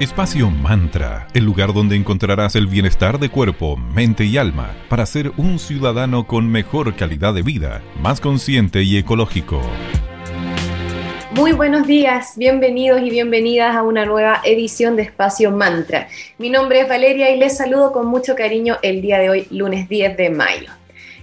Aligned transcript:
Espacio 0.00 0.48
Mantra, 0.50 1.28
el 1.34 1.44
lugar 1.44 1.74
donde 1.74 1.94
encontrarás 1.94 2.56
el 2.56 2.66
bienestar 2.66 3.18
de 3.18 3.28
cuerpo, 3.28 3.76
mente 3.76 4.24
y 4.24 4.38
alma 4.38 4.74
para 4.88 5.04
ser 5.04 5.30
un 5.36 5.58
ciudadano 5.58 6.26
con 6.26 6.50
mejor 6.50 6.96
calidad 6.96 7.34
de 7.34 7.42
vida, 7.42 7.82
más 8.00 8.18
consciente 8.18 8.82
y 8.82 8.96
ecológico. 8.96 9.60
Muy 11.32 11.52
buenos 11.52 11.86
días, 11.86 12.32
bienvenidos 12.36 13.02
y 13.02 13.10
bienvenidas 13.10 13.76
a 13.76 13.82
una 13.82 14.06
nueva 14.06 14.40
edición 14.42 14.96
de 14.96 15.02
Espacio 15.02 15.50
Mantra. 15.50 16.08
Mi 16.38 16.48
nombre 16.48 16.80
es 16.80 16.88
Valeria 16.88 17.28
y 17.28 17.38
les 17.38 17.58
saludo 17.58 17.92
con 17.92 18.06
mucho 18.06 18.34
cariño 18.34 18.78
el 18.80 19.02
día 19.02 19.18
de 19.18 19.28
hoy, 19.28 19.48
lunes 19.50 19.86
10 19.86 20.16
de 20.16 20.30
mayo. 20.30 20.70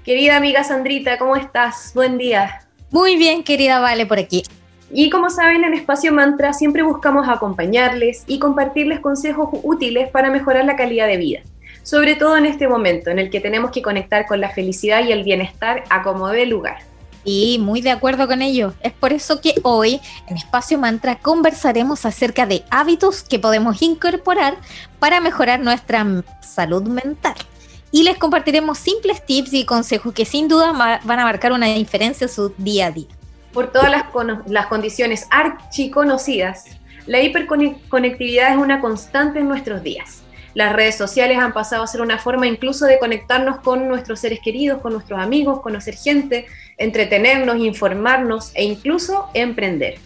Querida 0.05 0.37
amiga 0.37 0.63
Sandrita, 0.63 1.17
¿cómo 1.17 1.35
estás? 1.35 1.93
Buen 1.95 2.19
día. 2.19 2.61
Muy 2.91 3.17
bien, 3.17 3.43
querida 3.43 3.79
Vale, 3.79 4.05
por 4.05 4.19
aquí. 4.19 4.43
Y 4.89 5.09
como 5.09 5.29
saben, 5.29 5.65
en 5.65 5.73
Espacio 5.73 6.13
Mantra 6.13 6.53
siempre 6.53 6.81
buscamos 6.81 7.27
acompañarles 7.27 8.23
y 8.25 8.39
compartirles 8.39 9.01
consejos 9.01 9.49
útiles 9.63 10.09
para 10.09 10.31
mejorar 10.31 10.63
la 10.63 10.77
calidad 10.77 11.07
de 11.07 11.17
vida. 11.17 11.41
Sobre 11.83 12.15
todo 12.15 12.37
en 12.37 12.45
este 12.45 12.67
momento 12.67 13.09
en 13.09 13.19
el 13.19 13.29
que 13.29 13.41
tenemos 13.41 13.71
que 13.71 13.81
conectar 13.81 14.25
con 14.25 14.39
la 14.39 14.49
felicidad 14.49 15.03
y 15.03 15.11
el 15.11 15.23
bienestar 15.23 15.83
a 15.89 16.03
como 16.03 16.29
dé 16.29 16.45
lugar. 16.45 16.77
Y 17.25 17.59
muy 17.59 17.81
de 17.81 17.91
acuerdo 17.91 18.27
con 18.27 18.41
ello. 18.41 18.73
Es 18.81 18.93
por 18.93 19.11
eso 19.11 19.41
que 19.41 19.55
hoy 19.63 19.99
en 20.27 20.37
Espacio 20.37 20.79
Mantra 20.79 21.17
conversaremos 21.17 22.05
acerca 22.05 22.45
de 22.45 22.63
hábitos 22.69 23.23
que 23.23 23.39
podemos 23.39 23.81
incorporar 23.81 24.55
para 24.99 25.19
mejorar 25.19 25.59
nuestra 25.59 26.05
salud 26.41 26.83
mental. 26.83 27.35
Y 27.91 28.03
les 28.03 28.17
compartiremos 28.17 28.77
simples 28.77 29.25
tips 29.25 29.53
y 29.53 29.65
consejos 29.65 30.13
que 30.13 30.23
sin 30.23 30.47
duda 30.47 30.71
van 30.71 31.19
a 31.19 31.25
marcar 31.25 31.51
una 31.51 31.67
diferencia 31.67 32.25
en 32.25 32.31
su 32.31 32.53
día 32.57 32.87
a 32.87 32.91
día 32.91 33.16
por 33.57 33.71
todas 33.71 33.89
las, 33.89 34.05
las 34.45 34.67
condiciones 34.67 35.25
archiconocidas, 35.31 36.65
la 37.07 37.21
hiperconectividad 37.21 38.51
es 38.51 38.57
una 38.57 38.79
constante 38.81 39.39
en 39.39 39.47
nuestros 39.47 39.81
días. 39.81 40.21
Las 40.53 40.73
redes 40.73 40.95
sociales 40.95 41.39
han 41.39 41.53
pasado 41.53 41.81
a 41.81 41.87
ser 41.87 42.01
una 42.01 42.19
forma 42.19 42.45
incluso 42.45 42.85
de 42.85 42.99
conectarnos 42.99 43.57
con 43.61 43.87
nuestros 43.87 44.19
seres 44.19 44.41
queridos, 44.43 44.79
con 44.79 44.93
nuestros 44.93 45.19
amigos, 45.19 45.61
conocer 45.61 45.95
gente, 45.95 46.45
entretenernos, 46.77 47.57
informarnos 47.57 48.51
e 48.53 48.63
incluso 48.63 49.25
emprender. 49.33 49.97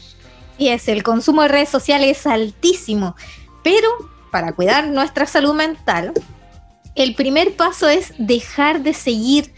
Y 0.57 0.69
es, 0.69 0.87
el 0.87 1.03
consumo 1.03 1.41
de 1.41 1.49
redes 1.49 1.67
sociales 1.67 2.19
es 2.19 2.27
altísimo, 2.27 3.17
pero 3.65 3.89
para 4.31 4.53
cuidar 4.53 4.87
nuestra 4.87 5.25
salud 5.25 5.55
mental, 5.55 6.13
el 6.95 7.15
primer 7.15 7.53
paso 7.57 7.89
es 7.89 8.13
dejar 8.17 8.79
de 8.79 8.93
seguir 8.93 9.51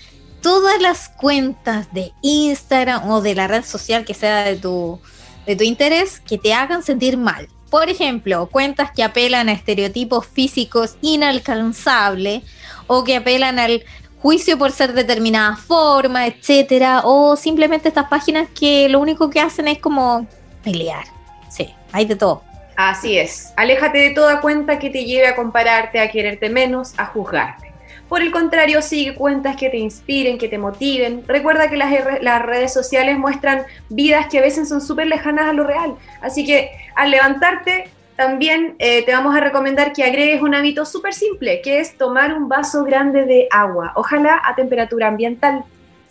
todas 0.44 0.80
las 0.80 1.10
cuentas 1.10 1.92
de 1.94 2.12
Instagram 2.22 3.10
o 3.10 3.22
de 3.22 3.34
la 3.34 3.48
red 3.48 3.64
social 3.64 4.06
que 4.06 4.14
sea 4.14 4.44
de 4.44 4.58
tu, 4.58 5.00
de 5.48 5.56
tu 5.56 5.64
interés 5.64 6.20
que 6.20 6.38
te 6.38 6.54
hagan 6.54 6.84
sentir 6.84 7.18
mal. 7.18 7.48
Por 7.72 7.90
ejemplo, 7.90 8.48
cuentas 8.52 8.92
que 8.92 9.04
apelan 9.04 9.50
a 9.50 9.54
estereotipos 9.54 10.28
físicos 10.28 10.98
inalcanzables 11.02 12.44
o 12.86 13.04
que 13.04 13.16
apelan 13.16 13.58
al 13.58 13.84
juicio 14.22 14.60
por 14.60 14.72
ser 14.72 14.94
de 14.94 15.04
determinada 15.04 15.56
forma, 15.56 16.28
etcétera, 16.28 17.02
o 17.04 17.36
simplemente 17.36 17.88
estas 17.88 18.08
páginas 18.08 18.48
que 18.50 18.88
lo 18.90 19.00
único 19.00 19.30
que 19.30 19.40
hacen 19.40 19.68
es 19.68 19.80
como 19.80 20.28
pelear. 20.64 21.06
Sí, 21.50 21.74
hay 21.92 22.06
de 22.06 22.16
todo. 22.16 22.44
Así 22.76 23.18
es. 23.18 23.54
Aléjate 23.56 23.98
de 23.98 24.10
toda 24.12 24.42
cuenta 24.42 24.78
que 24.78 24.90
te 24.90 25.06
lleve 25.06 25.28
a 25.28 25.36
compararte, 25.36 26.00
a 26.00 26.12
quererte 26.12 26.50
menos, 26.50 26.94
a 26.98 27.06
juzgarte. 27.06 27.73
Por 28.10 28.22
el 28.22 28.32
contrario, 28.32 28.82
sigue 28.82 29.16
cuentas 29.16 29.56
que 29.56 29.70
te 29.70 29.78
inspiren, 29.78 30.38
que 30.38 30.48
te 30.48 30.58
motiven. 30.58 31.24
Recuerda 31.28 31.70
que 31.70 31.78
las, 31.78 32.42
redes 32.44 32.74
sociales 32.74 33.18
muestran 33.18 33.64
vidas 33.90 34.28
que 34.28 34.40
a 34.40 34.42
veces 34.42 34.70
son 34.70 34.82
súper 34.82 35.08
lejanas 35.08 35.50
a 35.50 35.54
lo 35.54 35.64
real. 35.64 35.96
Así 36.22 36.46
que 36.46 36.72
al 36.96 37.12
levantarte, 37.12 37.90
también 38.16 38.76
eh, 38.80 39.04
te 39.04 39.12
vamos 39.12 39.36
a 39.36 39.40
recomendar 39.40 39.94
que 39.94 40.04
agregues 40.04 40.42
un 40.42 40.54
hábito 40.54 40.86
súper 40.86 41.14
simple, 41.14 41.62
que 41.62 41.80
es 41.80 41.98
tomar 41.98 42.34
un 42.34 42.48
vaso 42.48 42.84
grande 42.84 43.26
de 43.26 43.48
agua, 43.50 43.94
ojalá 43.96 44.42
a 44.46 44.54
temperatura 44.56 45.08
ambiental. 45.08 45.64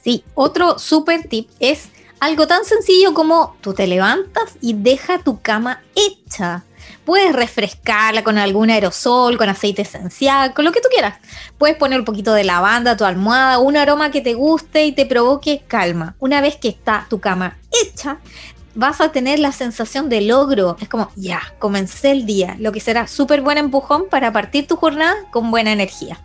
Sí, 0.03 0.25
otro 0.35 0.81
súper 0.81 1.29
tip 1.29 1.49
es 1.61 1.91
algo 2.19 2.47
tan 2.49 2.65
sencillo 2.65 3.15
como 3.15 3.57
tú 3.61 3.73
te 3.73 3.87
levantas 3.87 4.57
y 4.61 4.75
deja 4.75 5.19
tu 5.19 5.41
cama 5.41 5.83
hecha. 5.95 6.65
Puedes 7.05 7.35
refrescarla 7.35 8.23
con 8.23 8.39
algún 8.39 8.71
aerosol, 8.71 9.37
con 9.37 9.49
aceite 9.49 9.83
esencial, 9.83 10.55
con 10.55 10.65
lo 10.65 10.73
que 10.73 10.81
tú 10.81 10.89
quieras. 10.91 11.19
Puedes 11.59 11.77
poner 11.77 11.99
un 11.99 12.05
poquito 12.05 12.33
de 12.33 12.45
lavanda 12.45 12.93
a 12.93 12.97
tu 12.97 13.05
almohada, 13.05 13.59
un 13.59 13.77
aroma 13.77 14.11
que 14.11 14.21
te 14.21 14.35
guste 14.35 14.85
y 14.85 14.93
te 14.93 15.07
provoque 15.07 15.63
calma. 15.67 16.15
Una 16.19 16.41
vez 16.41 16.57
que 16.57 16.69
está 16.69 17.07
tu 17.09 17.21
cama 17.21 17.59
hecha, 17.83 18.19
vas 18.75 19.01
a 19.01 19.13
tener 19.13 19.39
la 19.39 19.53
sensación 19.53 20.09
de 20.09 20.23
logro. 20.23 20.77
Es 20.81 20.89
como, 20.89 21.11
ya, 21.17 21.41
comencé 21.59 22.13
el 22.13 22.27
día, 22.27 22.57
lo 22.59 22.73
que 22.73 22.81
será 22.81 23.07
súper 23.07 23.41
buen 23.43 23.59
empujón 23.59 24.09
para 24.09 24.33
partir 24.33 24.67
tu 24.67 24.77
jornada 24.77 25.15
con 25.31 25.51
buena 25.51 25.73
energía. 25.73 26.19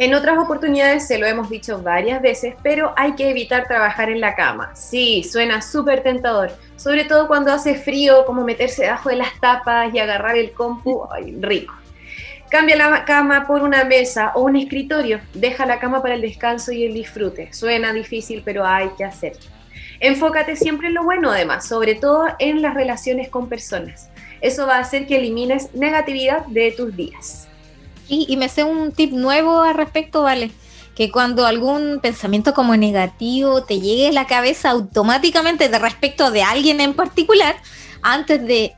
En 0.00 0.14
otras 0.14 0.38
oportunidades 0.38 1.06
se 1.06 1.18
lo 1.18 1.26
hemos 1.26 1.50
dicho 1.50 1.82
varias 1.82 2.22
veces, 2.22 2.54
pero 2.62 2.94
hay 2.96 3.12
que 3.16 3.28
evitar 3.28 3.68
trabajar 3.68 4.08
en 4.08 4.18
la 4.18 4.34
cama. 4.34 4.74
Sí, 4.74 5.22
suena 5.22 5.60
súper 5.60 6.02
tentador, 6.02 6.52
sobre 6.76 7.04
todo 7.04 7.28
cuando 7.28 7.52
hace 7.52 7.74
frío, 7.74 8.24
como 8.24 8.42
meterse 8.42 8.84
debajo 8.84 9.10
de 9.10 9.16
las 9.16 9.38
tapas 9.40 9.92
y 9.92 9.98
agarrar 9.98 10.38
el 10.38 10.52
compu, 10.52 11.06
ay, 11.12 11.36
rico. 11.38 11.74
Cambia 12.48 12.76
la 12.76 13.04
cama 13.04 13.46
por 13.46 13.62
una 13.62 13.84
mesa 13.84 14.32
o 14.36 14.44
un 14.44 14.56
escritorio, 14.56 15.20
deja 15.34 15.66
la 15.66 15.78
cama 15.78 16.00
para 16.00 16.14
el 16.14 16.22
descanso 16.22 16.72
y 16.72 16.86
el 16.86 16.94
disfrute. 16.94 17.52
Suena 17.52 17.92
difícil, 17.92 18.40
pero 18.42 18.64
hay 18.64 18.88
que 18.96 19.04
hacerlo. 19.04 19.50
Enfócate 20.00 20.56
siempre 20.56 20.88
en 20.88 20.94
lo 20.94 21.04
bueno, 21.04 21.30
además, 21.30 21.68
sobre 21.68 21.94
todo 21.94 22.26
en 22.38 22.62
las 22.62 22.72
relaciones 22.72 23.28
con 23.28 23.50
personas. 23.50 24.08
Eso 24.40 24.66
va 24.66 24.76
a 24.76 24.80
hacer 24.80 25.06
que 25.06 25.16
elimines 25.16 25.74
negatividad 25.74 26.46
de 26.46 26.72
tus 26.72 26.96
días 26.96 27.49
y 28.10 28.36
me 28.36 28.48
sé 28.48 28.64
un 28.64 28.92
tip 28.92 29.12
nuevo 29.12 29.60
al 29.60 29.74
respecto, 29.74 30.22
¿vale? 30.22 30.50
Que 30.94 31.10
cuando 31.10 31.46
algún 31.46 32.00
pensamiento 32.02 32.52
como 32.52 32.76
negativo 32.76 33.62
te 33.62 33.80
llegue 33.80 34.08
a 34.08 34.12
la 34.12 34.26
cabeza 34.26 34.70
automáticamente 34.70 35.68
de 35.68 35.78
respecto 35.78 36.30
de 36.30 36.42
alguien 36.42 36.80
en 36.80 36.94
particular, 36.94 37.56
antes 38.02 38.44
de, 38.44 38.74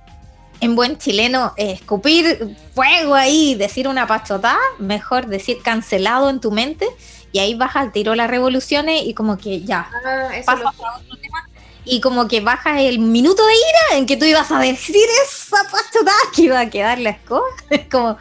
en 0.61 0.77
buen 0.77 0.99
chileno, 0.99 1.55
escupir 1.57 2.57
fuego 2.75 3.15
ahí 3.15 3.53
y 3.53 3.55
decir 3.55 3.89
una 3.89 4.07
pachotada, 4.07 4.59
mejor 4.79 5.27
decir 5.27 5.59
cancelado 5.63 6.31
en 6.31 6.41
tu 6.41 6.53
mente 6.53 6.87
y 7.33 7.39
ahí 7.39 7.55
bajas 7.55 7.85
al 7.85 7.93
tiro 7.93 8.15
las 8.15 8.31
revoluciones 8.31 9.03
y 9.05 9.15
como 9.15 9.39
que 9.39 9.63
ya, 9.63 9.91
ah, 10.07 10.29
pasa 10.45 10.69
otro 10.69 11.17
tema 11.21 11.49
y 11.85 12.01
como 12.01 12.29
que 12.29 12.41
bajas 12.41 12.81
el 12.81 12.99
minuto 12.99 13.45
de 13.45 13.55
ira 13.55 13.99
en 13.99 14.07
que 14.07 14.17
tú 14.17 14.25
ibas 14.25 14.51
a 14.53 14.61
decir 14.61 15.05
esa 15.25 15.65
pachotada 15.65 16.17
que 16.35 16.43
iba 16.43 16.61
a 16.61 16.71
quedar 16.71 16.99
la 16.99 17.11
escoba. 17.11 17.43
Es 17.71 17.89
como 17.89 18.17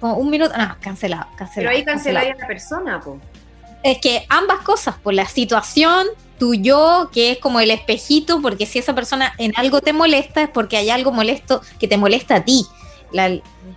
como 0.00 0.14
un 0.14 0.30
minuto, 0.30 0.56
no, 0.56 0.76
cancelado, 0.80 1.26
cancelado. 1.36 1.54
Pero 1.54 1.70
ahí 1.70 1.84
cancelaría 1.84 2.32
a 2.34 2.36
la 2.36 2.46
persona, 2.46 3.00
po. 3.00 3.18
Es 3.82 3.98
que 3.98 4.24
ambas 4.28 4.60
cosas, 4.60 4.96
por 4.96 5.12
la 5.12 5.26
situación, 5.26 6.06
tu 6.38 6.54
yo, 6.54 7.10
que 7.12 7.32
es 7.32 7.38
como 7.38 7.60
el 7.60 7.70
espejito, 7.70 8.40
porque 8.40 8.66
si 8.66 8.78
esa 8.78 8.94
persona 8.94 9.34
en 9.38 9.52
algo 9.56 9.80
te 9.80 9.92
molesta, 9.92 10.42
es 10.42 10.48
porque 10.48 10.76
hay 10.76 10.90
algo 10.90 11.12
molesto 11.12 11.60
que 11.78 11.86
te 11.86 11.96
molesta 11.96 12.36
a 12.36 12.44
ti. 12.44 12.66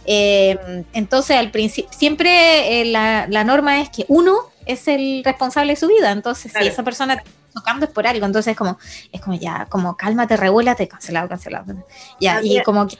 Eh, 0.05 0.85
entonces, 0.93 1.37
al 1.37 1.51
principio, 1.51 1.91
siempre 1.95 2.81
eh, 2.81 2.85
la, 2.85 3.43
norma 3.43 3.81
es 3.81 3.89
que 3.89 4.05
uno 4.07 4.37
es 4.65 4.87
el 4.87 5.23
responsable 5.23 5.73
de 5.73 5.75
su 5.75 5.87
vida. 5.87 6.11
Entonces, 6.11 6.51
si 6.57 6.67
esa 6.67 6.83
persona 6.83 7.15
está 7.15 7.29
tocando 7.53 7.85
es 7.85 7.91
por 7.91 8.07
algo. 8.07 8.25
Entonces, 8.25 8.51
es 8.51 8.57
como, 8.57 8.77
es 9.11 9.21
como 9.21 9.37
ya, 9.37 9.67
como 9.69 9.95
cálmate, 9.97 10.37
revuélate, 10.37 10.87
cancelado, 10.87 11.27
cancelado. 11.27 11.73
Ya, 12.19 12.41
y 12.41 12.61
como 12.63 12.87
que 12.87 12.97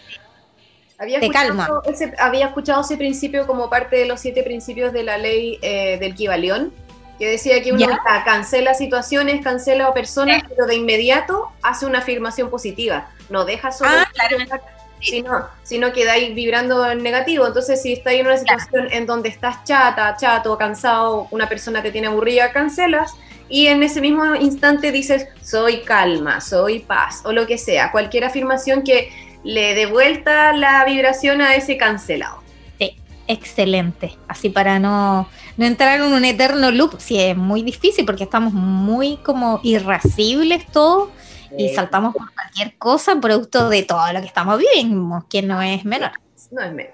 había 0.97 1.19
escuchado, 1.19 1.83
Ese, 1.85 2.13
había 2.17 2.47
escuchado 2.47 2.81
ese 2.81 2.97
principio 2.97 3.45
como 3.45 3.69
parte 3.69 3.97
de 3.97 4.05
los 4.05 4.19
siete 4.19 4.43
principios 4.43 4.93
de 4.93 5.03
la 5.03 5.17
ley 5.17 5.59
eh, 5.61 5.97
del 5.99 6.15
Kibalión, 6.15 6.73
que 7.19 7.27
decía 7.27 7.61
que 7.63 7.71
uno 7.71 7.87
cancela 8.25 8.73
situaciones, 8.73 9.43
cancela 9.43 9.93
personas, 9.93 10.43
pero 10.47 10.65
de 10.65 10.75
inmediato 10.75 11.51
hace 11.63 11.85
una 11.85 11.99
afirmación 11.99 12.49
positiva. 12.49 13.09
No 13.29 13.45
deja 13.45 13.71
solo. 13.71 13.91
Ah, 13.91 14.59
sino, 14.99 15.47
sino 15.63 15.93
quedáis 15.93 16.33
vibrando 16.33 16.89
en 16.89 17.03
negativo. 17.03 17.45
Entonces, 17.45 17.81
si 17.81 17.93
estáis 17.93 18.21
en 18.21 18.27
una 18.27 18.37
situación 18.37 18.87
en 18.91 19.05
donde 19.05 19.29
estás 19.29 19.63
chata, 19.63 20.15
chato, 20.17 20.57
cansado, 20.57 21.27
una 21.31 21.47
persona 21.47 21.81
te 21.81 21.91
tiene 21.91 22.07
aburrida, 22.07 22.51
cancelas. 22.51 23.13
Y 23.49 23.67
en 23.67 23.81
ese 23.81 24.01
mismo 24.01 24.35
instante 24.35 24.91
dices, 24.91 25.27
soy 25.41 25.81
calma, 25.81 26.41
soy 26.41 26.79
paz, 26.79 27.21
o 27.23 27.31
lo 27.31 27.47
que 27.47 27.57
sea. 27.57 27.91
Cualquier 27.91 28.25
afirmación 28.25 28.83
que 28.83 29.09
le 29.43 29.75
dé 29.75 29.85
vuelta 29.85 30.53
la 30.53 30.83
vibración 30.85 31.41
a 31.41 31.55
ese 31.55 31.77
cancelado. 31.77 32.41
Sí, 32.79 32.97
excelente. 33.27 34.17
Así 34.27 34.49
para 34.49 34.79
no, 34.79 35.27
no 35.57 35.65
entrar 35.65 35.99
en 35.99 36.13
un 36.13 36.25
eterno 36.25 36.71
loop, 36.71 36.99
sí 36.99 37.19
es 37.19 37.35
muy 37.35 37.63
difícil 37.63 38.05
porque 38.05 38.23
estamos 38.23 38.53
muy 38.53 39.17
como 39.17 39.59
irascibles 39.63 40.65
todos 40.67 41.09
y 41.57 41.69
saltamos 41.69 42.13
por 42.13 42.33
cualquier 42.33 42.77
cosa 42.77 43.19
producto 43.19 43.69
de 43.69 43.83
todo 43.83 44.11
lo 44.11 44.19
que 44.19 44.27
estamos 44.27 44.59
viviendo, 44.59 45.25
que 45.29 45.41
no 45.41 45.61
es 45.61 45.85
menor. 45.85 46.11
No 46.51 46.61
es 46.61 46.73
menor. 46.73 46.93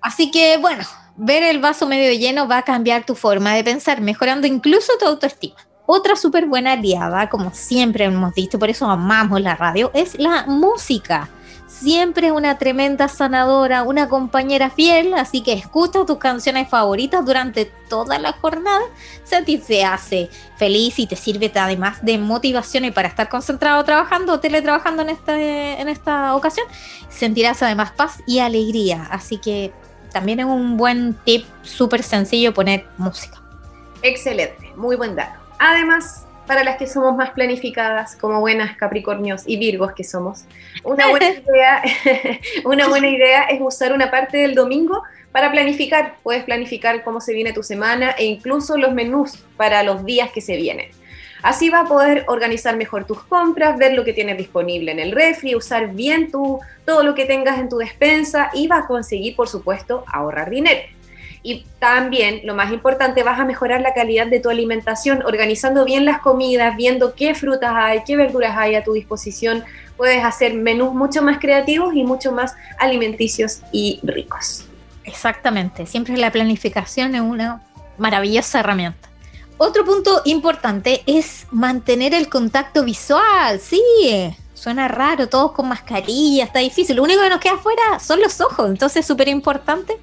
Así 0.00 0.30
que 0.30 0.58
bueno, 0.58 0.84
ver 1.16 1.42
el 1.42 1.60
vaso 1.60 1.86
medio 1.86 2.12
lleno 2.12 2.48
va 2.48 2.58
a 2.58 2.62
cambiar 2.62 3.04
tu 3.04 3.14
forma 3.14 3.54
de 3.54 3.64
pensar, 3.64 4.00
mejorando 4.00 4.46
incluso 4.46 4.92
tu 4.98 5.06
autoestima. 5.06 5.56
Otra 5.86 6.16
súper 6.16 6.46
buena 6.46 6.72
aliada, 6.72 7.28
como 7.28 7.52
siempre 7.52 8.04
hemos 8.04 8.34
dicho, 8.34 8.58
por 8.58 8.70
eso 8.70 8.88
amamos 8.88 9.40
la 9.40 9.54
radio, 9.56 9.90
es 9.94 10.18
la 10.18 10.44
música 10.46 11.28
siempre 11.80 12.28
es 12.28 12.32
una 12.32 12.58
tremenda 12.58 13.08
sanadora, 13.08 13.82
una 13.82 14.08
compañera 14.08 14.70
fiel, 14.70 15.14
así 15.14 15.42
que 15.42 15.52
escucha 15.52 16.04
tus 16.04 16.18
canciones 16.18 16.68
favoritas 16.68 17.24
durante 17.24 17.64
toda 17.88 18.18
la 18.18 18.32
jornada. 18.32 18.82
Si 19.24 19.34
a 19.34 19.44
ti 19.44 19.58
te 19.58 19.84
hace 19.84 20.30
feliz 20.56 20.98
y 20.98 21.06
te 21.06 21.16
sirve 21.16 21.50
además 21.54 22.04
de 22.04 22.18
motivación 22.18 22.84
y 22.84 22.90
para 22.90 23.08
estar 23.08 23.28
concentrado 23.28 23.82
trabajando 23.84 24.34
o 24.34 24.40
teletrabajando 24.40 25.02
en, 25.02 25.10
este, 25.10 25.80
en 25.80 25.88
esta 25.88 26.36
ocasión, 26.36 26.66
sentirás 27.08 27.62
además 27.62 27.92
paz 27.92 28.18
y 28.26 28.38
alegría. 28.38 29.08
Así 29.10 29.38
que 29.38 29.72
también 30.12 30.40
es 30.40 30.46
un 30.46 30.76
buen 30.76 31.14
tip 31.24 31.46
súper 31.62 32.02
sencillo 32.02 32.52
poner 32.52 32.86
música. 32.98 33.40
Excelente, 34.02 34.72
muy 34.76 34.96
buen 34.96 35.16
dato. 35.16 35.40
Además, 35.58 36.26
para 36.46 36.64
las 36.64 36.76
que 36.76 36.86
somos 36.86 37.16
más 37.16 37.30
planificadas, 37.30 38.16
como 38.16 38.40
buenas 38.40 38.76
Capricornios 38.76 39.42
y 39.46 39.56
Virgos 39.56 39.92
que 39.92 40.04
somos, 40.04 40.44
una 40.84 41.08
buena 41.08 41.28
idea, 41.48 41.82
una 42.64 42.88
buena 42.88 43.08
idea 43.08 43.42
es 43.44 43.60
usar 43.60 43.92
una 43.92 44.10
parte 44.10 44.38
del 44.38 44.54
domingo 44.54 45.02
para 45.30 45.50
planificar. 45.50 46.16
Puedes 46.22 46.44
planificar 46.44 47.02
cómo 47.04 47.20
se 47.20 47.32
viene 47.32 47.52
tu 47.52 47.62
semana 47.62 48.10
e 48.12 48.24
incluso 48.24 48.76
los 48.76 48.92
menús 48.92 49.44
para 49.56 49.82
los 49.82 50.04
días 50.04 50.30
que 50.30 50.40
se 50.40 50.56
vienen. 50.56 50.90
Así 51.42 51.70
va 51.70 51.80
a 51.80 51.84
poder 51.86 52.24
organizar 52.28 52.76
mejor 52.76 53.04
tus 53.04 53.20
compras, 53.24 53.76
ver 53.76 53.94
lo 53.94 54.04
que 54.04 54.12
tienes 54.12 54.38
disponible 54.38 54.92
en 54.92 55.00
el 55.00 55.10
refri, 55.10 55.56
usar 55.56 55.88
bien 55.88 56.30
tu, 56.30 56.60
todo 56.84 57.02
lo 57.02 57.16
que 57.16 57.24
tengas 57.24 57.58
en 57.58 57.68
tu 57.68 57.78
despensa 57.78 58.50
y 58.54 58.68
va 58.68 58.78
a 58.78 58.86
conseguir, 58.86 59.34
por 59.34 59.48
supuesto, 59.48 60.04
ahorrar 60.06 60.50
dinero. 60.50 60.82
Y 61.44 61.66
también, 61.80 62.42
lo 62.44 62.54
más 62.54 62.72
importante, 62.72 63.24
vas 63.24 63.40
a 63.40 63.44
mejorar 63.44 63.80
la 63.80 63.94
calidad 63.94 64.28
de 64.28 64.38
tu 64.38 64.48
alimentación, 64.48 65.24
organizando 65.24 65.84
bien 65.84 66.04
las 66.04 66.20
comidas, 66.20 66.76
viendo 66.76 67.14
qué 67.14 67.34
frutas 67.34 67.72
hay, 67.74 68.02
qué 68.06 68.16
verduras 68.16 68.56
hay 68.56 68.76
a 68.76 68.84
tu 68.84 68.92
disposición. 68.92 69.64
Puedes 69.96 70.24
hacer 70.24 70.54
menús 70.54 70.94
mucho 70.94 71.20
más 71.22 71.38
creativos 71.38 71.94
y 71.94 72.04
mucho 72.04 72.30
más 72.30 72.54
alimenticios 72.78 73.60
y 73.72 73.98
ricos. 74.04 74.66
Exactamente, 75.04 75.84
siempre 75.86 76.16
la 76.16 76.30
planificación 76.30 77.14
es 77.16 77.20
una 77.20 77.62
maravillosa 77.98 78.60
herramienta. 78.60 79.08
Otro 79.58 79.84
punto 79.84 80.22
importante 80.24 81.02
es 81.06 81.46
mantener 81.50 82.14
el 82.14 82.28
contacto 82.28 82.84
visual. 82.84 83.60
Sí, 83.60 83.82
suena 84.54 84.88
raro, 84.88 85.28
todos 85.28 85.52
con 85.52 85.68
mascarilla, 85.68 86.44
está 86.44 86.60
difícil. 86.60 86.96
Lo 86.96 87.02
único 87.02 87.20
que 87.20 87.30
nos 87.30 87.40
queda 87.40 87.54
afuera 87.54 87.98
son 87.98 88.20
los 88.20 88.40
ojos, 88.40 88.70
entonces 88.70 89.00
es 89.00 89.06
súper 89.06 89.28
importante 89.28 89.98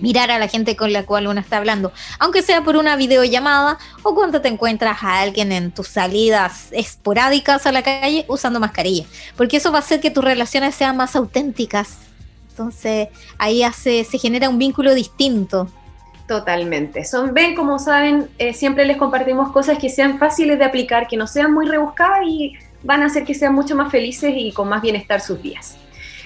mirar 0.00 0.30
a 0.30 0.38
la 0.38 0.48
gente 0.48 0.76
con 0.76 0.92
la 0.92 1.04
cual 1.04 1.26
uno 1.26 1.40
está 1.40 1.58
hablando, 1.58 1.92
aunque 2.18 2.42
sea 2.42 2.62
por 2.62 2.76
una 2.76 2.96
videollamada 2.96 3.78
o 4.02 4.14
cuando 4.14 4.40
te 4.40 4.48
encuentras 4.48 5.02
a 5.02 5.20
alguien 5.20 5.52
en 5.52 5.72
tus 5.72 5.88
salidas 5.88 6.68
esporádicas 6.72 7.66
a 7.66 7.72
la 7.72 7.82
calle 7.82 8.24
usando 8.28 8.60
mascarilla, 8.60 9.04
porque 9.36 9.58
eso 9.58 9.72
va 9.72 9.78
a 9.78 9.82
hacer 9.82 10.00
que 10.00 10.10
tus 10.10 10.24
relaciones 10.24 10.74
sean 10.74 10.96
más 10.96 11.16
auténticas. 11.16 11.98
Entonces 12.50 13.08
ahí 13.38 13.62
hace, 13.62 14.04
se 14.04 14.18
genera 14.18 14.48
un 14.48 14.58
vínculo 14.58 14.94
distinto. 14.94 15.68
Totalmente. 16.26 17.04
Son, 17.04 17.34
ven, 17.34 17.56
como 17.56 17.78
saben, 17.80 18.28
eh, 18.38 18.54
siempre 18.54 18.84
les 18.84 18.98
compartimos 18.98 19.50
cosas 19.50 19.78
que 19.78 19.88
sean 19.88 20.18
fáciles 20.18 20.58
de 20.58 20.64
aplicar, 20.64 21.08
que 21.08 21.16
no 21.16 21.26
sean 21.26 21.52
muy 21.52 21.66
rebuscadas 21.66 22.20
y 22.24 22.52
van 22.82 23.02
a 23.02 23.06
hacer 23.06 23.24
que 23.24 23.34
sean 23.34 23.52
mucho 23.54 23.74
más 23.74 23.90
felices 23.90 24.32
y 24.36 24.52
con 24.52 24.68
más 24.68 24.80
bienestar 24.80 25.20
sus 25.20 25.42
días. 25.42 25.76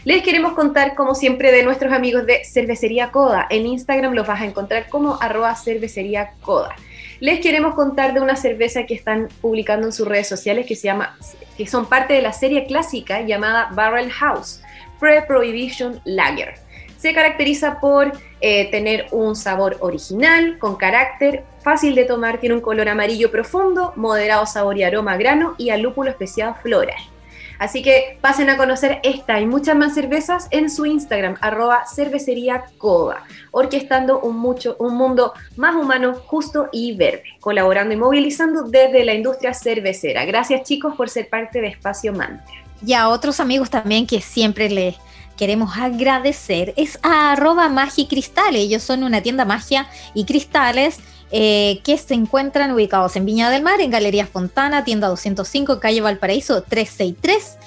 Les 0.04 0.22
queremos 0.22 0.52
contar, 0.52 0.94
como 0.96 1.14
siempre, 1.14 1.50
de 1.50 1.62
nuestros 1.62 1.90
amigos 1.90 2.26
de 2.26 2.44
Cervecería 2.44 3.10
Coda. 3.10 3.46
En 3.48 3.66
Instagram 3.66 4.12
los 4.12 4.26
vas 4.26 4.42
a 4.42 4.44
encontrar 4.44 4.90
como 4.90 5.16
arroba 5.18 5.56
cervecería 5.56 6.34
Coda. 6.42 6.76
Les 7.20 7.40
queremos 7.40 7.74
contar 7.74 8.12
de 8.12 8.20
una 8.20 8.36
cerveza 8.36 8.84
que 8.84 8.92
están 8.92 9.28
publicando 9.40 9.86
en 9.86 9.94
sus 9.94 10.06
redes 10.06 10.28
sociales 10.28 10.66
que 10.66 10.76
se 10.76 10.88
llama, 10.88 11.16
que 11.56 11.66
son 11.66 11.86
parte 11.86 12.12
de 12.12 12.20
la 12.20 12.34
serie 12.34 12.66
clásica 12.66 13.22
llamada 13.22 13.70
Barrel 13.72 14.10
House 14.10 14.60
Pre-Prohibition 15.00 16.02
Lager. 16.04 16.56
Se 16.98 17.14
caracteriza 17.14 17.80
por 17.80 18.12
eh, 18.42 18.70
tener 18.70 19.06
un 19.10 19.34
sabor 19.34 19.78
original, 19.80 20.58
con 20.58 20.76
carácter, 20.76 21.44
fácil 21.62 21.94
de 21.94 22.04
tomar, 22.04 22.40
tiene 22.40 22.56
un 22.56 22.60
color 22.60 22.90
amarillo 22.90 23.30
profundo, 23.30 23.94
moderado 23.96 24.44
sabor 24.44 24.76
y 24.76 24.82
aroma 24.82 25.12
a 25.12 25.16
grano 25.16 25.54
y 25.56 25.70
a 25.70 25.78
lúpulo 25.78 26.10
especiado 26.10 26.56
floral. 26.56 27.13
Así 27.58 27.82
que 27.82 28.18
pasen 28.20 28.50
a 28.50 28.56
conocer 28.56 29.00
esta 29.02 29.40
y 29.40 29.46
muchas 29.46 29.76
más 29.76 29.94
cervezas 29.94 30.48
en 30.50 30.70
su 30.70 30.86
Instagram, 30.86 31.36
arroba 31.40 31.84
orquestando 33.50 34.20
un, 34.20 34.36
mucho, 34.36 34.76
un 34.78 34.96
mundo 34.96 35.32
más 35.56 35.74
humano, 35.74 36.14
justo 36.14 36.68
y 36.72 36.96
verde, 36.96 37.24
colaborando 37.40 37.94
y 37.94 37.96
movilizando 37.96 38.64
desde 38.64 39.04
la 39.04 39.14
industria 39.14 39.54
cervecera. 39.54 40.24
Gracias 40.24 40.62
chicos 40.62 40.94
por 40.96 41.08
ser 41.08 41.28
parte 41.28 41.60
de 41.60 41.68
Espacio 41.68 42.12
Mantra. 42.12 42.54
Y 42.84 42.92
a 42.92 43.08
otros 43.08 43.40
amigos 43.40 43.70
también 43.70 44.06
que 44.06 44.20
siempre 44.20 44.68
les 44.68 44.96
queremos 45.36 45.76
agradecer 45.76 46.74
es 46.76 46.98
a 47.02 47.32
arroba 47.32 47.70
Cristales. 48.08 48.60
Ellos 48.60 48.82
son 48.82 49.04
una 49.04 49.22
tienda 49.22 49.44
magia 49.44 49.88
y 50.14 50.24
cristales 50.24 50.98
eh, 51.30 51.80
que 51.84 51.98
se 51.98 52.14
encuentran 52.14 52.72
ubicados 52.72 53.16
en 53.16 53.24
Viña 53.24 53.50
del 53.50 53.62
Mar, 53.62 53.80
en 53.80 53.90
Galería 53.90 54.26
Fontana, 54.26 54.84
tienda 54.84 55.08
205, 55.08 55.80
calle 55.80 56.00
Valparaíso 56.00 56.62
363. 56.62 57.58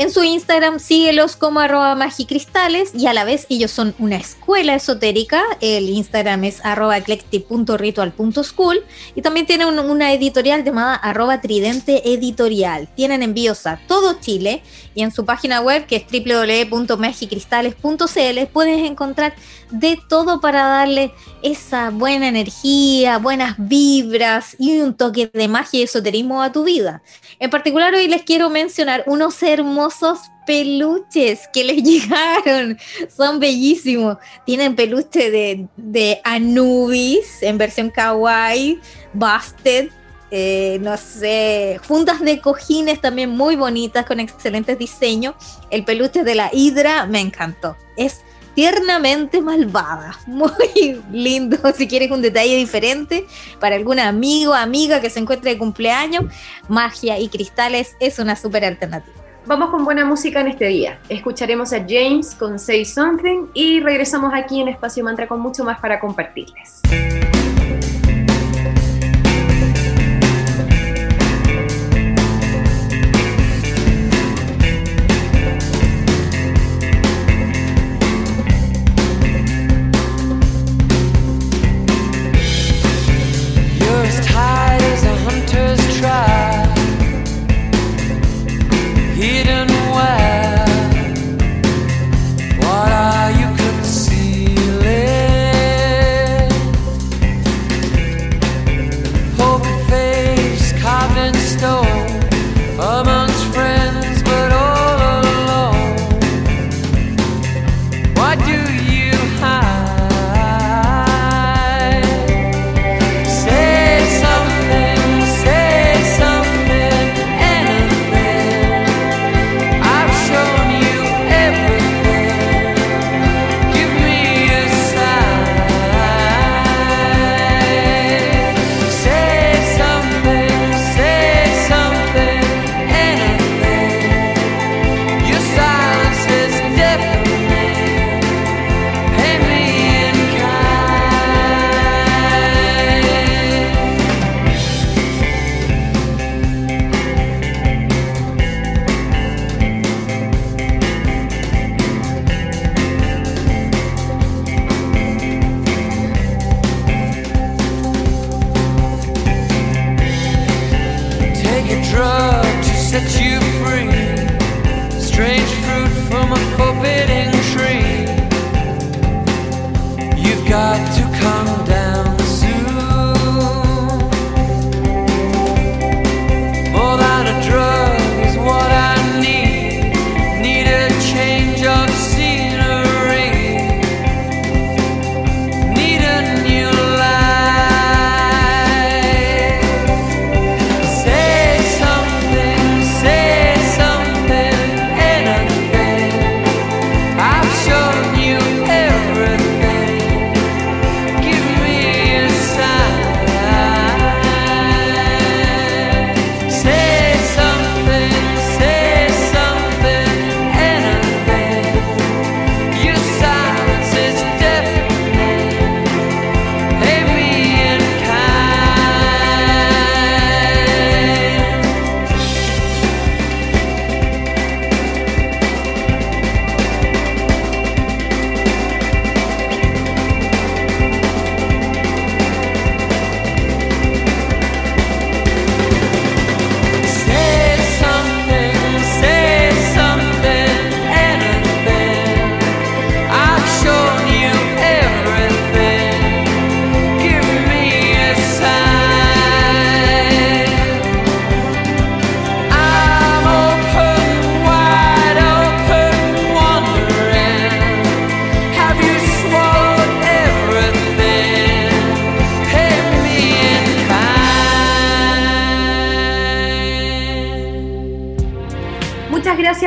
En 0.00 0.10
su 0.10 0.24
Instagram 0.24 0.78
síguelos 0.78 1.36
como 1.36 1.60
arroba 1.60 1.94
magicristales 1.94 2.94
y 2.94 3.06
a 3.06 3.12
la 3.12 3.24
vez 3.24 3.44
ellos 3.50 3.70
son 3.70 3.94
una 3.98 4.16
escuela 4.16 4.74
esotérica. 4.74 5.42
El 5.60 5.90
Instagram 5.90 6.44
es 6.44 6.64
arroba 6.64 6.96
eclectic.ritual.school 6.96 8.82
y 9.14 9.20
también 9.20 9.44
tienen 9.44 9.78
una 9.78 10.14
editorial 10.14 10.64
llamada 10.64 10.94
arroba 10.94 11.42
tridente 11.42 12.14
editorial. 12.14 12.88
Tienen 12.94 13.22
envíos 13.22 13.66
a 13.66 13.78
todo 13.86 14.18
Chile 14.20 14.62
y 14.94 15.02
en 15.02 15.12
su 15.12 15.26
página 15.26 15.60
web 15.60 15.84
que 15.84 15.96
es 15.96 16.06
www.magicristales.cl 16.10 18.46
puedes 18.50 18.90
encontrar 18.90 19.34
de 19.70 19.98
todo 20.08 20.40
para 20.40 20.64
darle 20.64 21.12
esa 21.42 21.90
buena 21.90 22.28
energía, 22.28 23.18
buenas 23.18 23.54
vibras 23.58 24.56
y 24.58 24.80
un 24.80 24.94
toque 24.94 25.30
de 25.32 25.48
magia 25.48 25.80
y 25.80 25.82
esoterismo 25.84 26.42
a 26.42 26.52
tu 26.52 26.64
vida. 26.64 27.02
En 27.38 27.50
particular 27.50 27.94
hoy 27.94 28.08
les 28.08 28.22
quiero 28.22 28.50
mencionar 28.50 29.04
unos 29.06 29.42
hermosos 29.42 30.20
peluches 30.46 31.48
que 31.52 31.64
les 31.64 31.82
llegaron. 31.82 32.78
Son 33.14 33.38
bellísimos. 33.38 34.16
Tienen 34.44 34.74
peluche 34.74 35.30
de, 35.30 35.68
de 35.76 36.20
Anubis 36.24 37.42
en 37.42 37.56
versión 37.58 37.90
kawaii, 37.90 38.80
Busted, 39.12 39.90
eh, 40.32 40.78
no 40.80 40.96
sé, 40.96 41.80
fundas 41.82 42.20
de 42.20 42.40
cojines 42.40 43.00
también 43.00 43.30
muy 43.30 43.56
bonitas 43.56 44.06
con 44.06 44.20
excelentes 44.20 44.78
diseños. 44.78 45.34
El 45.70 45.84
peluche 45.84 46.22
de 46.22 46.34
la 46.34 46.50
hidra 46.52 47.06
me 47.06 47.20
encantó. 47.20 47.76
Es 47.96 48.20
tiernamente 48.54 49.40
malvada. 49.40 50.18
Muy 50.26 51.00
lindo. 51.10 51.58
Si 51.80 51.88
quieres 51.88 52.10
un 52.10 52.20
detalle 52.20 52.56
diferente 52.56 53.26
para 53.58 53.76
algún 53.76 53.98
amigo, 53.98 54.52
amiga 54.52 55.00
que 55.00 55.08
se 55.08 55.18
encuentre 55.18 55.52
de 55.52 55.58
cumpleaños, 55.58 56.24
magia 56.68 57.18
y 57.18 57.28
cristales 57.28 57.96
es 58.00 58.18
una 58.18 58.36
súper 58.36 58.64
alternativa. 58.64 59.16
Vamos 59.46 59.70
con 59.70 59.84
buena 59.84 60.04
música 60.04 60.40
en 60.40 60.48
este 60.48 60.66
día. 60.66 60.98
Escucharemos 61.08 61.72
a 61.72 61.78
James 61.78 62.34
con 62.34 62.58
Say 62.58 62.84
Something 62.84 63.46
y 63.54 63.80
regresamos 63.80 64.32
aquí 64.34 64.60
en 64.60 64.68
Espacio 64.68 65.02
Mantra 65.02 65.26
con 65.26 65.40
mucho 65.40 65.64
más 65.64 65.80
para 65.80 65.98
compartirles. 65.98 66.82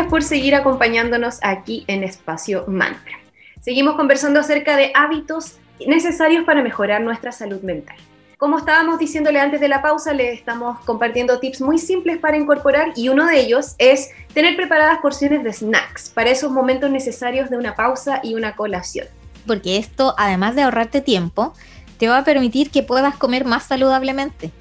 Por 0.01 0.23
seguir 0.23 0.55
acompañándonos 0.55 1.37
aquí 1.43 1.85
en 1.87 2.03
Espacio 2.03 2.65
Mantra. 2.67 3.19
Seguimos 3.61 3.95
conversando 3.95 4.39
acerca 4.39 4.75
de 4.75 4.91
hábitos 4.95 5.57
necesarios 5.85 6.45
para 6.45 6.63
mejorar 6.63 7.01
nuestra 7.01 7.31
salud 7.31 7.61
mental. 7.61 7.95
Como 8.37 8.57
estábamos 8.57 8.97
diciéndole 8.97 9.39
antes 9.39 9.61
de 9.61 9.67
la 9.67 9.83
pausa, 9.83 10.13
le 10.13 10.33
estamos 10.33 10.79
compartiendo 10.79 11.39
tips 11.39 11.61
muy 11.61 11.77
simples 11.77 12.17
para 12.17 12.37
incorporar 12.37 12.93
y 12.95 13.09
uno 13.09 13.27
de 13.27 13.39
ellos 13.39 13.75
es 13.77 14.09
tener 14.33 14.55
preparadas 14.55 14.97
porciones 14.97 15.43
de 15.43 15.53
snacks 15.53 16.09
para 16.09 16.31
esos 16.31 16.51
momentos 16.51 16.89
necesarios 16.89 17.51
de 17.51 17.57
una 17.57 17.75
pausa 17.75 18.19
y 18.23 18.33
una 18.33 18.55
colación. 18.55 19.05
Porque 19.45 19.77
esto, 19.77 20.15
además 20.17 20.55
de 20.55 20.63
ahorrarte 20.63 21.01
tiempo, 21.01 21.53
te 21.99 22.07
va 22.07 22.17
a 22.17 22.23
permitir 22.23 22.71
que 22.71 22.81
puedas 22.81 23.15
comer 23.15 23.45
más 23.45 23.63
saludablemente 23.63 24.51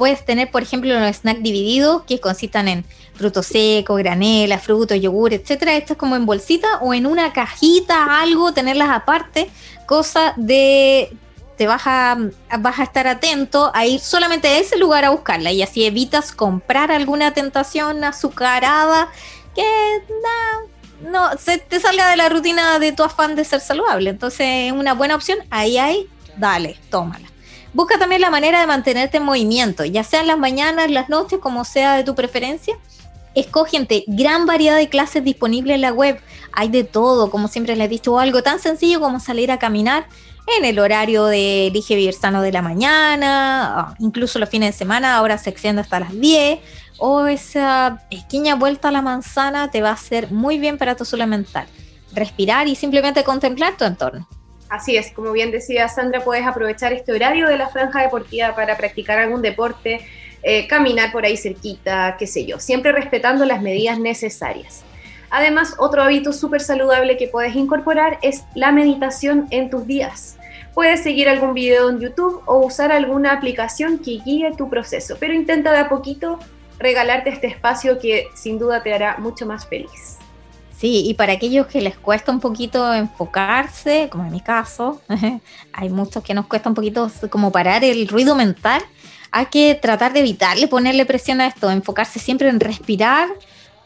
puedes 0.00 0.24
tener, 0.24 0.50
por 0.50 0.62
ejemplo, 0.62 0.98
los 0.98 1.14
snacks 1.14 1.42
divididos 1.42 2.04
que 2.04 2.20
consistan 2.20 2.68
en 2.68 2.86
frutos 3.12 3.44
secos, 3.44 3.98
granela, 3.98 4.58
frutos, 4.58 4.98
yogur, 4.98 5.34
etcétera. 5.34 5.76
Esto 5.76 5.92
es 5.92 5.98
como 5.98 6.16
en 6.16 6.24
bolsita 6.24 6.78
o 6.80 6.94
en 6.94 7.04
una 7.04 7.34
cajita, 7.34 8.18
algo, 8.18 8.54
tenerlas 8.54 8.88
aparte, 8.88 9.50
cosa 9.84 10.32
de 10.38 11.14
te 11.58 11.66
vas 11.66 11.82
a, 11.84 12.16
vas 12.60 12.78
a 12.78 12.84
estar 12.84 13.06
atento 13.06 13.70
a 13.74 13.84
ir 13.84 14.00
solamente 14.00 14.48
a 14.48 14.58
ese 14.58 14.78
lugar 14.78 15.04
a 15.04 15.10
buscarla 15.10 15.52
y 15.52 15.60
así 15.60 15.84
evitas 15.84 16.32
comprar 16.32 16.90
alguna 16.90 17.34
tentación 17.34 18.02
azucarada 18.02 19.10
que 19.54 19.62
no, 21.02 21.10
no 21.10 21.36
se 21.36 21.58
te 21.58 21.78
salga 21.78 22.08
de 22.08 22.16
la 22.16 22.30
rutina 22.30 22.78
de 22.78 22.92
tu 22.92 23.02
afán 23.02 23.36
de 23.36 23.44
ser 23.44 23.60
saludable. 23.60 24.08
Entonces, 24.08 24.72
una 24.72 24.94
buena 24.94 25.14
opción, 25.14 25.40
ahí 25.50 25.76
hay, 25.76 26.08
dale, 26.38 26.78
tómala. 26.88 27.30
Busca 27.72 27.98
también 27.98 28.20
la 28.20 28.30
manera 28.30 28.60
de 28.60 28.66
mantenerte 28.66 29.18
en 29.18 29.22
movimiento, 29.22 29.84
ya 29.84 30.02
sea 30.02 30.20
en 30.20 30.26
las 30.26 30.38
mañanas, 30.38 30.90
las 30.90 31.08
noches, 31.08 31.38
como 31.38 31.64
sea 31.64 31.96
de 31.96 32.04
tu 32.04 32.14
preferencia. 32.14 32.76
Escoge 33.34 33.76
entre 33.76 34.04
gran 34.08 34.44
variedad 34.44 34.76
de 34.76 34.88
clases 34.88 35.22
disponibles 35.22 35.76
en 35.76 35.82
la 35.82 35.92
web. 35.92 36.20
Hay 36.52 36.68
de 36.68 36.82
todo, 36.82 37.30
como 37.30 37.46
siempre 37.46 37.76
les 37.76 37.86
he 37.86 37.88
dicho, 37.88 38.18
algo 38.18 38.42
tan 38.42 38.58
sencillo 38.58 39.00
como 39.00 39.20
salir 39.20 39.52
a 39.52 39.58
caminar 39.58 40.06
en 40.58 40.64
el 40.64 40.80
horario 40.80 41.26
de 41.26 41.68
Elige 41.68 41.94
Vivir 41.94 42.14
Sano 42.14 42.42
de 42.42 42.50
la 42.50 42.60
mañana, 42.60 43.78
ah, 43.78 43.94
incluso 44.00 44.40
los 44.40 44.48
fines 44.48 44.74
de 44.74 44.78
semana, 44.78 45.16
ahora 45.16 45.38
se 45.38 45.50
extiende 45.50 45.82
hasta 45.82 46.00
las 46.00 46.18
10, 46.18 46.58
o 46.98 47.26
esa 47.26 48.04
pequeña 48.10 48.56
vuelta 48.56 48.88
a 48.88 48.92
la 48.92 49.02
manzana 49.02 49.70
te 49.70 49.80
va 49.80 49.90
a 49.90 49.94
hacer 49.94 50.32
muy 50.32 50.58
bien 50.58 50.76
para 50.76 50.96
tu 50.96 51.04
salud 51.04 51.26
mental. 51.26 51.66
Respirar 52.12 52.66
y 52.66 52.74
simplemente 52.74 53.22
contemplar 53.22 53.76
tu 53.76 53.84
entorno. 53.84 54.28
Así 54.70 54.96
es, 54.96 55.10
como 55.10 55.32
bien 55.32 55.50
decía 55.50 55.88
Sandra, 55.88 56.20
puedes 56.20 56.46
aprovechar 56.46 56.92
este 56.92 57.12
horario 57.12 57.48
de 57.48 57.58
la 57.58 57.68
franja 57.68 58.02
deportiva 58.02 58.54
para 58.54 58.76
practicar 58.76 59.18
algún 59.18 59.42
deporte, 59.42 60.00
eh, 60.44 60.68
caminar 60.68 61.10
por 61.10 61.24
ahí 61.24 61.36
cerquita, 61.36 62.14
qué 62.16 62.28
sé 62.28 62.46
yo, 62.46 62.60
siempre 62.60 62.92
respetando 62.92 63.44
las 63.44 63.62
medidas 63.62 63.98
necesarias. 63.98 64.84
Además, 65.28 65.74
otro 65.78 66.02
hábito 66.02 66.32
súper 66.32 66.60
saludable 66.60 67.16
que 67.16 67.26
puedes 67.26 67.56
incorporar 67.56 68.18
es 68.22 68.44
la 68.54 68.70
meditación 68.70 69.48
en 69.50 69.70
tus 69.70 69.88
días. 69.88 70.38
Puedes 70.72 71.02
seguir 71.02 71.28
algún 71.28 71.52
video 71.52 71.90
en 71.90 71.98
YouTube 71.98 72.40
o 72.46 72.64
usar 72.64 72.92
alguna 72.92 73.32
aplicación 73.32 73.98
que 73.98 74.20
guíe 74.24 74.52
tu 74.56 74.70
proceso, 74.70 75.16
pero 75.18 75.34
intenta 75.34 75.72
de 75.72 75.78
a 75.78 75.88
poquito 75.88 76.38
regalarte 76.78 77.30
este 77.30 77.48
espacio 77.48 77.98
que 77.98 78.26
sin 78.34 78.58
duda 78.58 78.84
te 78.84 78.94
hará 78.94 79.16
mucho 79.18 79.46
más 79.46 79.66
feliz. 79.66 80.18
Sí, 80.80 81.02
y 81.06 81.12
para 81.12 81.34
aquellos 81.34 81.66
que 81.66 81.82
les 81.82 81.98
cuesta 81.98 82.32
un 82.32 82.40
poquito 82.40 82.94
enfocarse, 82.94 84.08
como 84.10 84.24
en 84.24 84.32
mi 84.32 84.40
caso, 84.40 85.02
hay 85.74 85.90
muchos 85.90 86.24
que 86.24 86.32
nos 86.32 86.46
cuesta 86.46 86.70
un 86.70 86.74
poquito 86.74 87.10
como 87.28 87.52
parar 87.52 87.84
el 87.84 88.08
ruido 88.08 88.34
mental, 88.34 88.80
hay 89.30 89.46
que 89.46 89.74
tratar 89.74 90.14
de 90.14 90.20
evitarle 90.20 90.68
ponerle 90.68 91.04
presión 91.04 91.42
a 91.42 91.48
esto, 91.48 91.70
enfocarse 91.70 92.18
siempre 92.18 92.48
en 92.48 92.60
respirar 92.60 93.28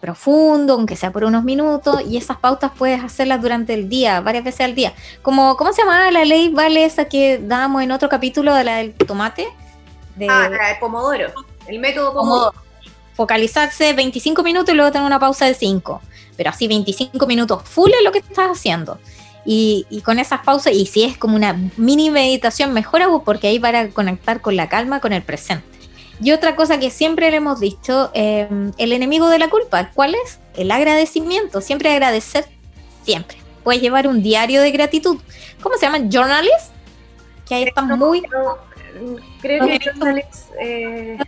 profundo, 0.01 0.75
aunque 0.75 0.95
sea 0.95 1.11
por 1.11 1.25
unos 1.25 1.43
minutos, 1.43 2.01
y 2.09 2.17
esas 2.17 2.37
pautas 2.37 2.71
puedes 2.79 3.03
hacerlas 3.03 3.43
durante 3.43 3.75
el 3.75 3.89
día, 3.89 4.21
varias 4.21 4.45
veces 4.45 4.61
al 4.61 4.77
día. 4.77 4.95
Como, 5.21 5.57
¿Cómo 5.57 5.73
se 5.73 5.83
llamaba 5.83 6.13
la 6.13 6.25
ley, 6.25 6.51
vale, 6.51 6.85
esa 6.85 7.07
que 7.07 7.41
dábamos 7.43 7.83
en 7.83 7.91
otro 7.91 8.09
capítulo 8.09 8.55
de 8.55 8.63
la 8.63 8.77
del 8.77 8.95
tomate? 8.95 9.49
De... 10.15 10.29
Ah, 10.31 10.49
la 10.49 10.69
de 10.69 10.77
Pomodoro, 10.79 11.27
el 11.67 11.81
método 11.81 12.13
Pomodoro. 12.15 12.53
Pomodoro. 12.53 12.64
Focalizarse 13.15 13.93
25 13.93 14.43
minutos 14.43 14.75
y 14.75 14.77
luego 14.77 14.93
tener 14.93 15.07
una 15.07 15.19
pausa 15.19 15.47
de 15.47 15.55
5 15.55 16.01
pero 16.37 16.51
así 16.51 16.69
25 16.69 17.27
minutos 17.27 17.63
full 17.65 17.91
es 17.91 18.05
lo 18.05 18.13
que 18.13 18.19
estás 18.19 18.51
haciendo. 18.51 18.99
Y, 19.47 20.01
con 20.05 20.19
esas 20.19 20.41
pausas, 20.41 20.73
y 20.73 20.87
si 20.87 21.03
es 21.03 21.19
como 21.19 21.37
una 21.37 21.55
mini 21.77 22.11
meditación, 22.11 22.73
mejor 22.73 23.03
porque 23.25 23.49
ahí 23.49 23.59
para 23.59 23.91
conectar 23.91 24.41
con 24.41 24.57
la 24.57 24.71
calma, 24.71 25.01
con 25.01 25.13
el 25.13 25.23
presente. 25.23 25.67
Y 26.23 26.33
otra 26.33 26.57
cosa 26.57 26.79
que 26.79 26.91
siempre 26.91 27.31
le 27.31 27.37
hemos 27.37 27.61
dicho, 27.61 28.11
em, 28.15 28.73
el 28.79 28.93
enemigo 28.93 29.29
de 29.29 29.39
la 29.39 29.51
culpa, 29.51 29.91
¿cuál 29.93 30.15
es? 30.15 30.41
El 30.57 30.71
agradecimiento, 30.71 31.61
siempre 31.61 31.91
agradecer, 31.93 32.47
siempre. 33.03 33.37
Puedes 33.65 33.83
llevar 33.83 34.09
un 34.09 34.23
diario 34.23 34.63
de 34.63 34.71
gratitud. 34.71 35.19
¿Cómo 35.63 35.77
se 35.77 35.87
llama? 35.87 35.99
¿Journalist? 36.09 36.73
Que 37.47 37.57
ahí 37.57 37.63
están 37.65 37.99
muy... 37.99 38.23
creo 39.43 39.67
que 39.67 39.79
journalist... 39.79 40.51
Eh, 40.59 41.19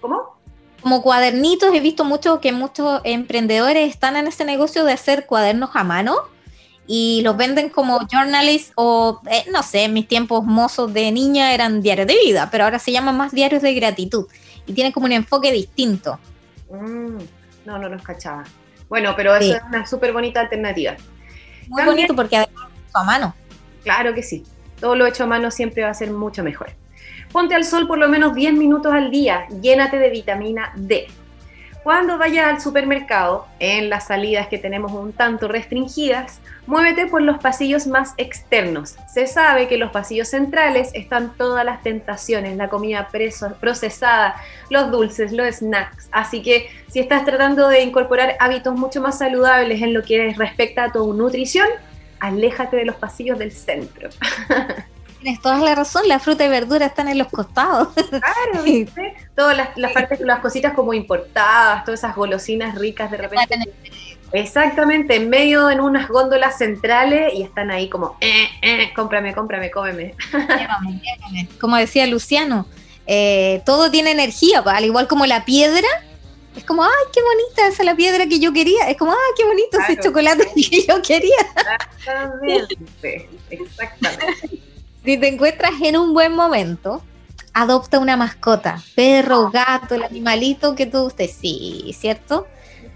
¿Cómo? 0.00 0.39
Como 0.80 1.02
cuadernitos, 1.02 1.74
he 1.74 1.80
visto 1.80 2.04
mucho 2.04 2.40
que 2.40 2.52
muchos 2.52 3.00
emprendedores 3.04 3.88
están 3.88 4.16
en 4.16 4.26
ese 4.26 4.44
negocio 4.44 4.84
de 4.84 4.92
hacer 4.92 5.26
cuadernos 5.26 5.70
a 5.74 5.84
mano 5.84 6.16
y 6.86 7.20
los 7.22 7.36
venden 7.36 7.68
como 7.68 8.00
journalists 8.10 8.72
o, 8.74 9.20
eh, 9.30 9.44
no 9.52 9.62
sé, 9.62 9.84
en 9.84 9.92
mis 9.92 10.08
tiempos 10.08 10.44
mozos 10.44 10.92
de 10.92 11.12
niña 11.12 11.54
eran 11.54 11.82
diarios 11.82 12.06
de 12.06 12.16
vida, 12.24 12.48
pero 12.50 12.64
ahora 12.64 12.78
se 12.78 12.92
llaman 12.92 13.16
más 13.16 13.32
diarios 13.32 13.62
de 13.62 13.74
gratitud 13.74 14.26
y 14.66 14.72
tienen 14.72 14.92
como 14.92 15.06
un 15.06 15.12
enfoque 15.12 15.52
distinto. 15.52 16.18
Mm, 16.70 17.18
no, 17.64 17.78
no 17.78 17.88
los 17.88 18.02
cachaba. 18.02 18.44
Bueno, 18.88 19.14
pero 19.16 19.36
eso 19.36 19.54
es 19.54 19.62
una 19.68 19.86
súper 19.86 20.12
bonita 20.12 20.40
alternativa. 20.40 20.96
Muy 21.68 21.84
bonito 21.84 22.14
porque 22.16 22.36
además 22.36 22.66
a 22.92 23.04
mano. 23.04 23.34
Claro 23.84 24.12
que 24.14 24.22
sí. 24.22 24.44
Todo 24.80 24.96
lo 24.96 25.06
hecho 25.06 25.24
a 25.24 25.26
mano 25.26 25.50
siempre 25.50 25.84
va 25.84 25.90
a 25.90 25.94
ser 25.94 26.10
mucho 26.10 26.42
mejor. 26.42 26.72
Ponte 27.32 27.54
al 27.54 27.64
sol 27.64 27.86
por 27.86 27.98
lo 27.98 28.08
menos 28.08 28.34
10 28.34 28.54
minutos 28.54 28.92
al 28.92 29.10
día, 29.10 29.46
llénate 29.60 29.98
de 29.98 30.10
vitamina 30.10 30.72
D. 30.74 31.06
Cuando 31.82 32.18
vayas 32.18 32.46
al 32.46 32.60
supermercado, 32.60 33.46
en 33.58 33.88
las 33.88 34.08
salidas 34.08 34.48
que 34.48 34.58
tenemos 34.58 34.92
un 34.92 35.14
tanto 35.14 35.48
restringidas, 35.48 36.40
muévete 36.66 37.06
por 37.06 37.22
los 37.22 37.38
pasillos 37.38 37.86
más 37.86 38.12
externos. 38.18 38.96
Se 39.08 39.26
sabe 39.26 39.66
que 39.66 39.74
en 39.74 39.80
los 39.80 39.90
pasillos 39.90 40.28
centrales 40.28 40.90
están 40.92 41.34
todas 41.38 41.64
las 41.64 41.82
tentaciones, 41.82 42.56
la 42.58 42.68
comida 42.68 43.08
procesada, 43.60 44.36
los 44.68 44.90
dulces, 44.90 45.32
los 45.32 45.54
snacks. 45.54 46.10
Así 46.12 46.42
que 46.42 46.68
si 46.88 46.98
estás 46.98 47.24
tratando 47.24 47.68
de 47.68 47.80
incorporar 47.80 48.36
hábitos 48.40 48.74
mucho 48.74 49.00
más 49.00 49.16
saludables 49.16 49.80
en 49.80 49.94
lo 49.94 50.02
que 50.02 50.34
respecta 50.36 50.84
a 50.84 50.92
tu 50.92 51.14
nutrición, 51.14 51.68
aléjate 52.18 52.76
de 52.76 52.84
los 52.84 52.96
pasillos 52.96 53.38
del 53.38 53.52
centro. 53.52 54.10
Tienes 55.20 55.42
toda 55.42 55.58
la 55.58 55.74
razón, 55.74 56.08
la 56.08 56.18
fruta 56.18 56.46
y 56.46 56.48
verdura 56.48 56.86
están 56.86 57.08
en 57.08 57.18
los 57.18 57.28
costados. 57.28 57.88
Claro, 57.94 58.62
¿viste? 58.64 59.14
Todas 59.36 59.56
las, 59.56 59.76
las, 59.76 59.92
partes, 59.92 60.20
las 60.20 60.40
cositas 60.40 60.72
como 60.72 60.94
importadas, 60.94 61.84
todas 61.84 62.00
esas 62.00 62.16
golosinas 62.16 62.74
ricas 62.78 63.10
de 63.10 63.18
repente. 63.18 63.58
Exactamente, 64.32 65.16
en 65.16 65.28
medio 65.28 65.70
en 65.70 65.80
unas 65.80 66.08
góndolas 66.08 66.56
centrales 66.56 67.34
y 67.34 67.42
están 67.42 67.70
ahí 67.70 67.88
como, 67.88 68.16
eh, 68.20 68.48
eh, 68.62 68.92
cómprame, 68.94 69.34
cómprame, 69.34 69.70
cómeme. 69.70 70.14
Como 71.60 71.76
decía 71.76 72.06
Luciano, 72.06 72.66
eh, 73.06 73.60
todo 73.66 73.90
tiene 73.90 74.12
energía, 74.12 74.60
al 74.64 74.84
igual 74.84 75.08
como 75.08 75.26
la 75.26 75.44
piedra. 75.44 75.88
Es 76.56 76.64
como, 76.64 76.82
ay, 76.82 76.90
qué 77.12 77.20
bonita 77.22 77.68
esa 77.68 77.84
la 77.84 77.94
piedra 77.94 78.26
que 78.26 78.40
yo 78.40 78.52
quería. 78.52 78.88
Es 78.88 78.96
como, 78.96 79.12
ay, 79.12 79.18
qué 79.36 79.44
bonito 79.44 79.78
ese 79.80 80.00
chocolate 80.00 80.48
que 80.70 80.86
yo 80.86 81.02
quería. 81.02 81.36
Exactamente, 81.98 83.28
exactamente. 83.50 84.69
Si 85.04 85.16
te 85.16 85.28
encuentras 85.28 85.72
en 85.82 85.96
un 85.96 86.12
buen 86.12 86.34
momento, 86.34 87.02
adopta 87.54 87.98
una 87.98 88.16
mascota, 88.16 88.82
perro, 88.94 89.50
ah. 89.54 89.78
gato, 89.80 89.94
el 89.94 90.04
animalito 90.04 90.74
que 90.74 90.86
tú 90.86 91.04
usted 91.04 91.28
sí, 91.28 91.94
¿cierto? 91.98 92.46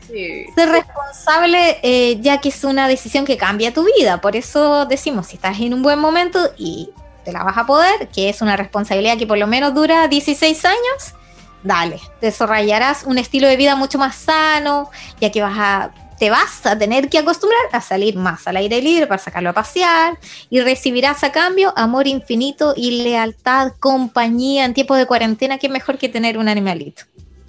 Sí. 0.06 0.44
Ser 0.54 0.68
responsable 0.68 1.78
eh, 1.82 2.18
ya 2.20 2.38
que 2.38 2.50
es 2.50 2.62
una 2.62 2.88
decisión 2.88 3.24
que 3.24 3.38
cambia 3.38 3.72
tu 3.72 3.84
vida. 3.84 4.20
Por 4.20 4.36
eso 4.36 4.84
decimos, 4.84 5.28
si 5.28 5.36
estás 5.36 5.58
en 5.60 5.72
un 5.72 5.82
buen 5.82 5.98
momento 5.98 6.52
y 6.58 6.90
te 7.24 7.32
la 7.32 7.42
vas 7.42 7.56
a 7.56 7.66
poder, 7.66 8.08
que 8.08 8.28
es 8.28 8.42
una 8.42 8.56
responsabilidad 8.56 9.16
que 9.16 9.26
por 9.26 9.38
lo 9.38 9.46
menos 9.46 9.74
dura 9.74 10.06
16 10.06 10.64
años, 10.66 11.14
dale, 11.62 11.98
desarrollarás 12.20 13.04
un 13.04 13.16
estilo 13.16 13.48
de 13.48 13.56
vida 13.56 13.76
mucho 13.76 13.98
más 13.98 14.14
sano, 14.14 14.90
ya 15.20 15.32
que 15.32 15.42
vas 15.42 15.56
a 15.56 15.90
te 16.18 16.30
vas 16.30 16.64
a 16.66 16.78
tener 16.78 17.08
que 17.08 17.18
acostumbrar 17.18 17.62
a 17.72 17.80
salir 17.80 18.16
más 18.16 18.46
al 18.46 18.56
aire 18.56 18.80
libre 18.80 19.06
para 19.06 19.18
sacarlo 19.18 19.50
a 19.50 19.52
pasear 19.52 20.18
y 20.50 20.60
recibirás 20.60 21.24
a 21.24 21.32
cambio 21.32 21.72
amor 21.76 22.06
infinito 22.06 22.74
y 22.76 23.02
lealtad, 23.02 23.72
compañía 23.80 24.64
en 24.64 24.74
tiempo 24.74 24.94
de 24.96 25.06
cuarentena, 25.06 25.58
que 25.58 25.68
mejor 25.68 25.98
que 25.98 26.08
tener 26.08 26.38
un 26.38 26.48
animalito. 26.48 27.02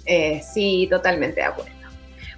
Eh, 0.04 0.42
sí, 0.52 0.86
totalmente 0.90 1.40
de 1.40 1.46
acuerdo. 1.46 1.76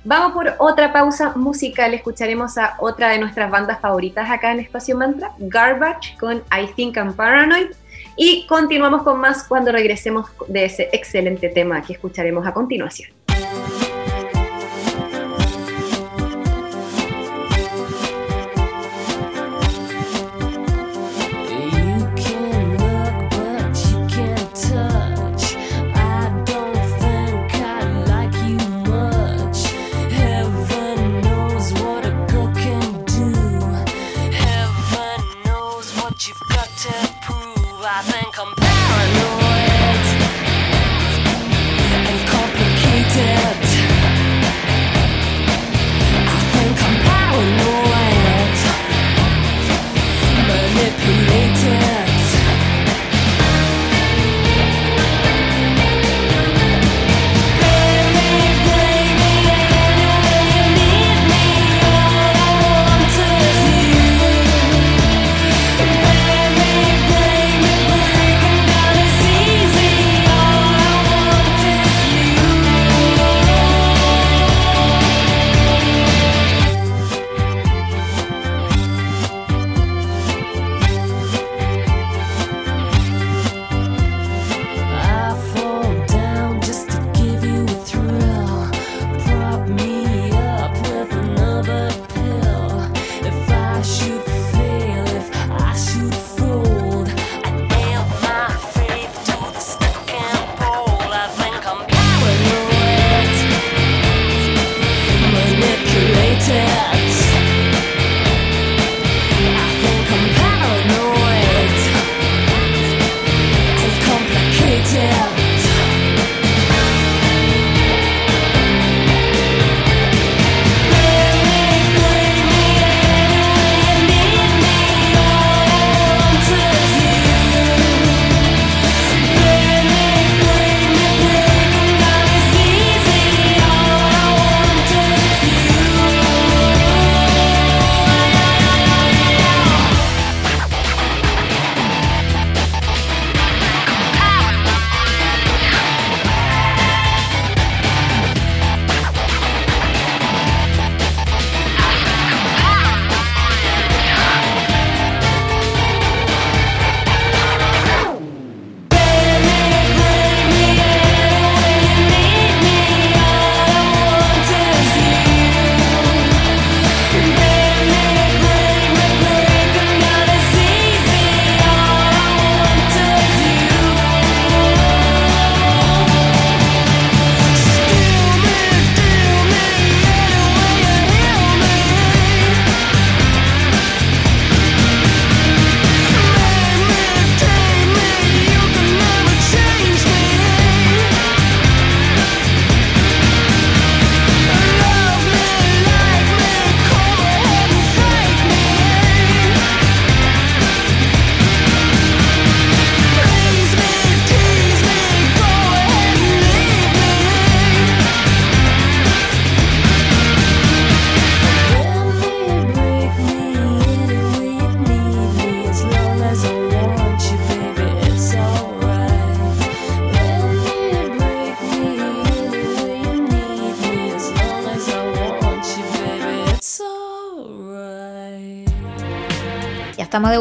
Vamos 0.04 0.32
por 0.32 0.54
otra 0.58 0.92
pausa 0.92 1.32
musical, 1.36 1.92
escucharemos 1.92 2.56
a 2.56 2.76
otra 2.78 3.08
de 3.10 3.18
nuestras 3.18 3.50
bandas 3.50 3.80
favoritas 3.80 4.30
acá 4.30 4.52
en 4.52 4.60
Espacio 4.60 4.96
Mantra, 4.96 5.32
Garbage 5.38 6.16
con 6.18 6.38
I 6.50 6.66
Think 6.74 6.96
I'm 6.96 7.14
Paranoid. 7.14 7.72
Y 8.16 8.46
continuamos 8.46 9.02
con 9.02 9.20
más 9.20 9.44
cuando 9.44 9.70
regresemos 9.70 10.30
de 10.46 10.64
ese 10.64 10.88
excelente 10.92 11.48
tema 11.50 11.82
que 11.82 11.92
escucharemos 11.92 12.46
a 12.46 12.52
continuación. 12.52 13.17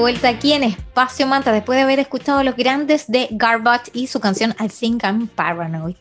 Vuelta 0.07 0.29
aquí 0.29 0.53
en 0.53 0.63
Espacio 0.63 1.27
Manta 1.27 1.51
después 1.51 1.75
de 1.75 1.83
haber 1.83 1.99
escuchado 1.99 2.41
los 2.41 2.55
grandes 2.55 3.11
de 3.11 3.27
Garbage 3.29 3.91
y 3.91 4.07
su 4.07 4.21
canción 4.21 4.55
I 4.57 4.69
Think 4.69 5.03
I'm 5.03 5.27
Paranoid. 5.27 5.97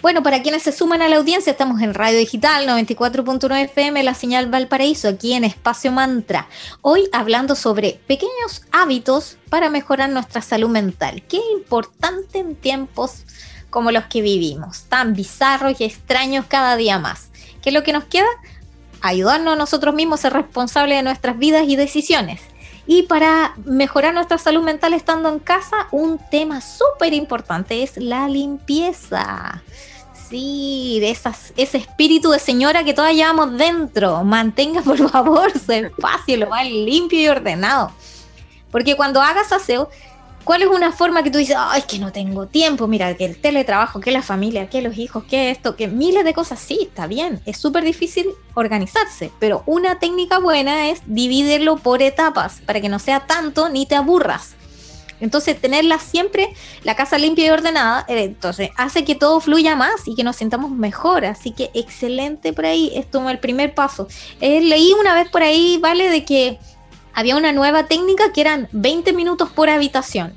Bueno, 0.00 0.22
para 0.22 0.40
quienes 0.40 0.62
se 0.62 0.72
suman 0.72 1.02
a 1.02 1.10
la 1.10 1.16
audiencia, 1.18 1.50
estamos 1.50 1.82
en 1.82 1.92
Radio 1.92 2.18
Digital 2.18 2.66
94.9 2.66 3.64
FM, 3.64 4.02
la 4.02 4.14
señal 4.14 4.48
Valparaíso, 4.48 5.08
aquí 5.08 5.34
en 5.34 5.44
Espacio 5.44 5.92
Mantra. 5.92 6.48
Hoy 6.80 7.10
hablando 7.12 7.54
sobre 7.54 8.00
pequeños 8.06 8.62
hábitos 8.72 9.36
para 9.50 9.68
mejorar 9.68 10.08
nuestra 10.08 10.40
salud 10.40 10.70
mental. 10.70 11.22
Qué 11.28 11.38
importante 11.52 12.38
en 12.38 12.56
tiempos 12.56 13.24
como 13.68 13.92
los 13.92 14.04
que 14.04 14.22
vivimos, 14.22 14.84
tan 14.84 15.12
bizarros 15.12 15.78
y 15.78 15.84
extraños 15.84 16.46
cada 16.48 16.76
día 16.76 16.98
más. 16.98 17.28
¿Qué 17.60 17.68
es 17.68 17.74
lo 17.74 17.82
que 17.82 17.92
nos 17.92 18.04
queda? 18.04 18.28
Ayudarnos 19.02 19.52
a 19.52 19.58
nosotros 19.58 19.94
mismos 19.94 20.20
a 20.20 20.22
ser 20.22 20.32
responsables 20.32 20.96
de 20.96 21.02
nuestras 21.02 21.38
vidas 21.38 21.64
y 21.68 21.76
decisiones 21.76 22.40
y 22.92 23.04
para 23.04 23.54
mejorar 23.66 24.12
nuestra 24.12 24.36
salud 24.36 24.64
mental 24.64 24.94
estando 24.94 25.28
en 25.28 25.38
casa, 25.38 25.86
un 25.92 26.18
tema 26.28 26.60
súper 26.60 27.14
importante 27.14 27.84
es 27.84 27.96
la 27.96 28.26
limpieza. 28.26 29.62
Sí, 30.28 30.98
de 30.98 31.10
esas, 31.10 31.52
ese 31.56 31.78
espíritu 31.78 32.32
de 32.32 32.40
señora 32.40 32.82
que 32.82 32.92
todas 32.92 33.14
llevamos 33.14 33.56
dentro. 33.56 34.24
Mantenga 34.24 34.82
por 34.82 35.08
favor 35.08 35.52
su 35.56 35.70
espacio 35.70 36.36
lo 36.36 36.48
más 36.48 36.66
limpio 36.66 37.20
y 37.20 37.28
ordenado. 37.28 37.92
Porque 38.72 38.96
cuando 38.96 39.22
hagas 39.22 39.52
aseo, 39.52 39.88
¿Cuál 40.44 40.62
es 40.62 40.68
una 40.68 40.90
forma 40.90 41.22
que 41.22 41.30
tú 41.30 41.38
dices, 41.38 41.56
ay, 41.58 41.82
que 41.82 41.98
no 41.98 42.12
tengo 42.12 42.46
tiempo? 42.46 42.86
Mira, 42.86 43.14
que 43.14 43.24
el 43.24 43.40
teletrabajo, 43.40 44.00
que 44.00 44.10
la 44.10 44.22
familia, 44.22 44.68
que 44.68 44.82
los 44.82 44.96
hijos, 44.96 45.24
que 45.24 45.50
esto, 45.50 45.76
que 45.76 45.86
miles 45.86 46.24
de 46.24 46.34
cosas. 46.34 46.58
Sí, 46.58 46.78
está 46.82 47.06
bien, 47.06 47.40
es 47.44 47.58
súper 47.58 47.84
difícil 47.84 48.26
organizarse, 48.54 49.30
pero 49.38 49.62
una 49.66 49.98
técnica 49.98 50.38
buena 50.38 50.88
es 50.88 51.02
dividirlo 51.06 51.76
por 51.76 52.02
etapas 52.02 52.60
para 52.66 52.80
que 52.80 52.88
no 52.88 52.98
sea 52.98 53.26
tanto 53.26 53.68
ni 53.68 53.86
te 53.86 53.96
aburras. 53.96 54.54
Entonces, 55.20 55.60
tenerla 55.60 55.98
siempre, 55.98 56.48
la 56.82 56.96
casa 56.96 57.18
limpia 57.18 57.46
y 57.46 57.50
ordenada, 57.50 58.06
eh, 58.08 58.24
entonces 58.24 58.70
hace 58.76 59.04
que 59.04 59.14
todo 59.14 59.40
fluya 59.40 59.76
más 59.76 60.06
y 60.06 60.14
que 60.14 60.24
nos 60.24 60.36
sintamos 60.36 60.70
mejor. 60.70 61.26
Así 61.26 61.52
que 61.52 61.70
excelente 61.74 62.52
por 62.52 62.66
ahí, 62.66 62.90
es 62.94 63.06
como 63.06 63.30
el 63.30 63.38
primer 63.38 63.74
paso. 63.74 64.08
Eh, 64.40 64.62
leí 64.62 64.92
una 64.98 65.14
vez 65.14 65.28
por 65.28 65.42
ahí, 65.42 65.78
¿vale? 65.78 66.08
De 66.08 66.24
que 66.24 66.58
había 67.14 67.36
una 67.36 67.52
nueva 67.52 67.86
técnica 67.86 68.32
que 68.32 68.40
eran 68.40 68.68
20 68.72 69.12
minutos 69.12 69.50
por 69.50 69.70
habitación. 69.70 70.34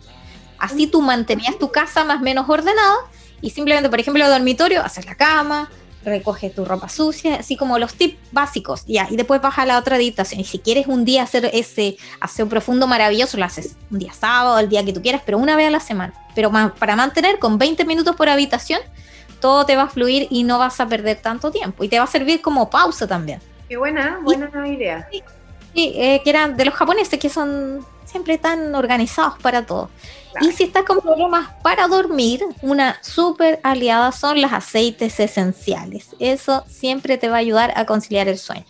Así 0.57 0.87
tú 0.87 1.01
mantenías 1.01 1.57
tu 1.57 1.71
casa 1.71 2.03
más 2.03 2.21
o 2.21 2.23
menos 2.23 2.47
ordenada 2.47 2.95
y 3.41 3.49
simplemente, 3.49 3.89
por 3.89 3.99
ejemplo, 3.99 4.23
el 4.23 4.31
dormitorio, 4.31 4.81
haces 4.81 5.05
la 5.05 5.15
cama, 5.15 5.69
recoges 6.05 6.53
tu 6.53 6.65
ropa 6.65 6.89
sucia, 6.89 7.35
así 7.35 7.57
como 7.57 7.77
los 7.79 7.93
tips 7.93 8.17
básicos, 8.31 8.85
ya, 8.85 9.07
y 9.09 9.15
después 9.15 9.41
vas 9.41 9.57
a 9.57 9.65
la 9.65 9.77
otra 9.77 9.95
habitación. 9.95 10.41
Y 10.41 10.45
si 10.45 10.59
quieres 10.59 10.87
un 10.87 11.05
día 11.05 11.23
hacer 11.23 11.49
ese 11.53 11.97
aseo 12.19 12.47
profundo 12.47 12.87
maravilloso, 12.87 13.37
lo 13.37 13.45
haces 13.45 13.75
un 13.91 13.99
día 13.99 14.13
sábado, 14.13 14.59
el 14.59 14.69
día 14.69 14.83
que 14.85 14.93
tú 14.93 15.01
quieras, 15.01 15.21
pero 15.25 15.37
una 15.37 15.55
vez 15.55 15.67
a 15.67 15.71
la 15.71 15.79
semana. 15.79 16.13
Pero 16.35 16.51
para 16.79 16.95
mantener 16.95 17.39
con 17.39 17.57
20 17.57 17.85
minutos 17.85 18.15
por 18.15 18.29
habitación, 18.29 18.79
todo 19.39 19.65
te 19.65 19.75
va 19.75 19.83
a 19.83 19.89
fluir 19.89 20.27
y 20.29 20.43
no 20.43 20.57
vas 20.57 20.79
a 20.79 20.87
perder 20.87 21.17
tanto 21.21 21.51
tiempo. 21.51 21.83
Y 21.83 21.89
te 21.89 21.97
va 21.97 22.05
a 22.05 22.07
servir 22.07 22.41
como 22.41 22.69
pausa 22.69 23.07
también. 23.07 23.41
Qué 23.67 23.77
buena, 23.77 24.19
buena 24.23 24.67
idea. 24.67 25.07
Sí, 25.73 25.93
eh, 25.95 26.21
que 26.23 26.29
eran 26.29 26.55
de 26.55 26.65
los 26.65 26.73
japoneses 26.73 27.19
que 27.19 27.29
son 27.29 27.85
siempre 28.05 28.37
tan 28.37 28.75
organizados 28.75 29.39
para 29.39 29.65
todo. 29.65 29.89
Y 30.41 30.51
si 30.51 30.63
estás 30.63 30.83
con 30.83 30.99
problemas 30.99 31.49
para 31.61 31.87
dormir, 31.87 32.43
una 32.61 32.97
súper 33.01 33.59
aliada 33.63 34.11
son 34.11 34.41
los 34.41 34.51
aceites 34.51 35.19
esenciales. 35.19 36.09
Eso 36.19 36.63
siempre 36.67 37.17
te 37.17 37.29
va 37.29 37.35
a 37.35 37.39
ayudar 37.39 37.73
a 37.75 37.85
conciliar 37.85 38.27
el 38.27 38.37
sueño. 38.37 38.65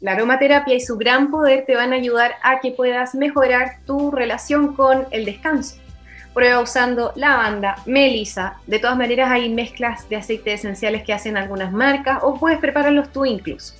La 0.00 0.12
aromaterapia 0.12 0.74
y 0.74 0.80
su 0.80 0.96
gran 0.96 1.30
poder 1.30 1.64
te 1.64 1.76
van 1.76 1.92
a 1.92 1.96
ayudar 1.96 2.32
a 2.42 2.60
que 2.60 2.72
puedas 2.72 3.14
mejorar 3.14 3.78
tu 3.86 4.10
relación 4.10 4.74
con 4.74 5.06
el 5.10 5.24
descanso. 5.24 5.76
Prueba 6.34 6.60
usando 6.60 7.12
lavanda, 7.14 7.76
melisa. 7.86 8.58
De 8.66 8.78
todas 8.78 8.96
maneras 8.96 9.30
hay 9.30 9.48
mezclas 9.48 10.08
de 10.08 10.16
aceites 10.16 10.60
esenciales 10.60 11.04
que 11.04 11.12
hacen 11.12 11.36
algunas 11.36 11.72
marcas 11.72 12.18
o 12.22 12.34
puedes 12.34 12.58
prepararlos 12.58 13.12
tú 13.12 13.24
incluso. 13.24 13.74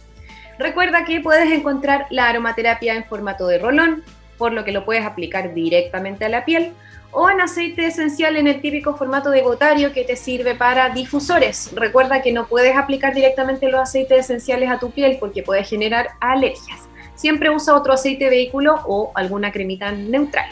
Recuerda 0.59 1.05
que 1.05 1.21
puedes 1.21 1.51
encontrar 1.51 2.07
la 2.11 2.29
aromaterapia 2.29 2.95
en 2.95 3.05
formato 3.05 3.47
de 3.47 3.59
rolón, 3.59 4.03
por 4.39 4.53
lo 4.53 4.65
que 4.65 4.73
lo 4.73 4.85
puedes 4.85 5.05
aplicar 5.05 5.55
directamente 5.55 6.25
a 6.25 6.29
la 6.29 6.45
piel, 6.45 6.73
o 7.13 7.29
en 7.29 7.41
aceite 7.41 7.87
esencial 7.87 8.37
en 8.37 8.47
el 8.49 8.61
típico 8.61 8.97
formato 8.97 9.31
de 9.31 9.43
gotario 9.43 9.93
que 9.93 10.05
te 10.05 10.17
sirve 10.17 10.55
para 10.55 10.89
difusores. 10.89 11.71
Recuerda 11.75 12.23
que 12.23 12.33
no 12.33 12.47
puedes 12.47 12.75
aplicar 12.77 13.15
directamente 13.15 13.69
los 13.69 13.81
aceites 13.81 14.21
esenciales 14.21 14.71
a 14.71 14.79
tu 14.79 14.91
piel 14.91 15.19
porque 15.21 15.43
puede 15.43 15.63
generar 15.63 16.09
alergias. 16.21 16.89
Siempre 17.15 17.51
usa 17.51 17.77
otro 17.77 17.93
aceite 17.93 18.31
vehículo 18.31 18.81
o 18.87 19.13
alguna 19.15 19.53
cremita 19.53 19.93
neutral. 19.93 20.47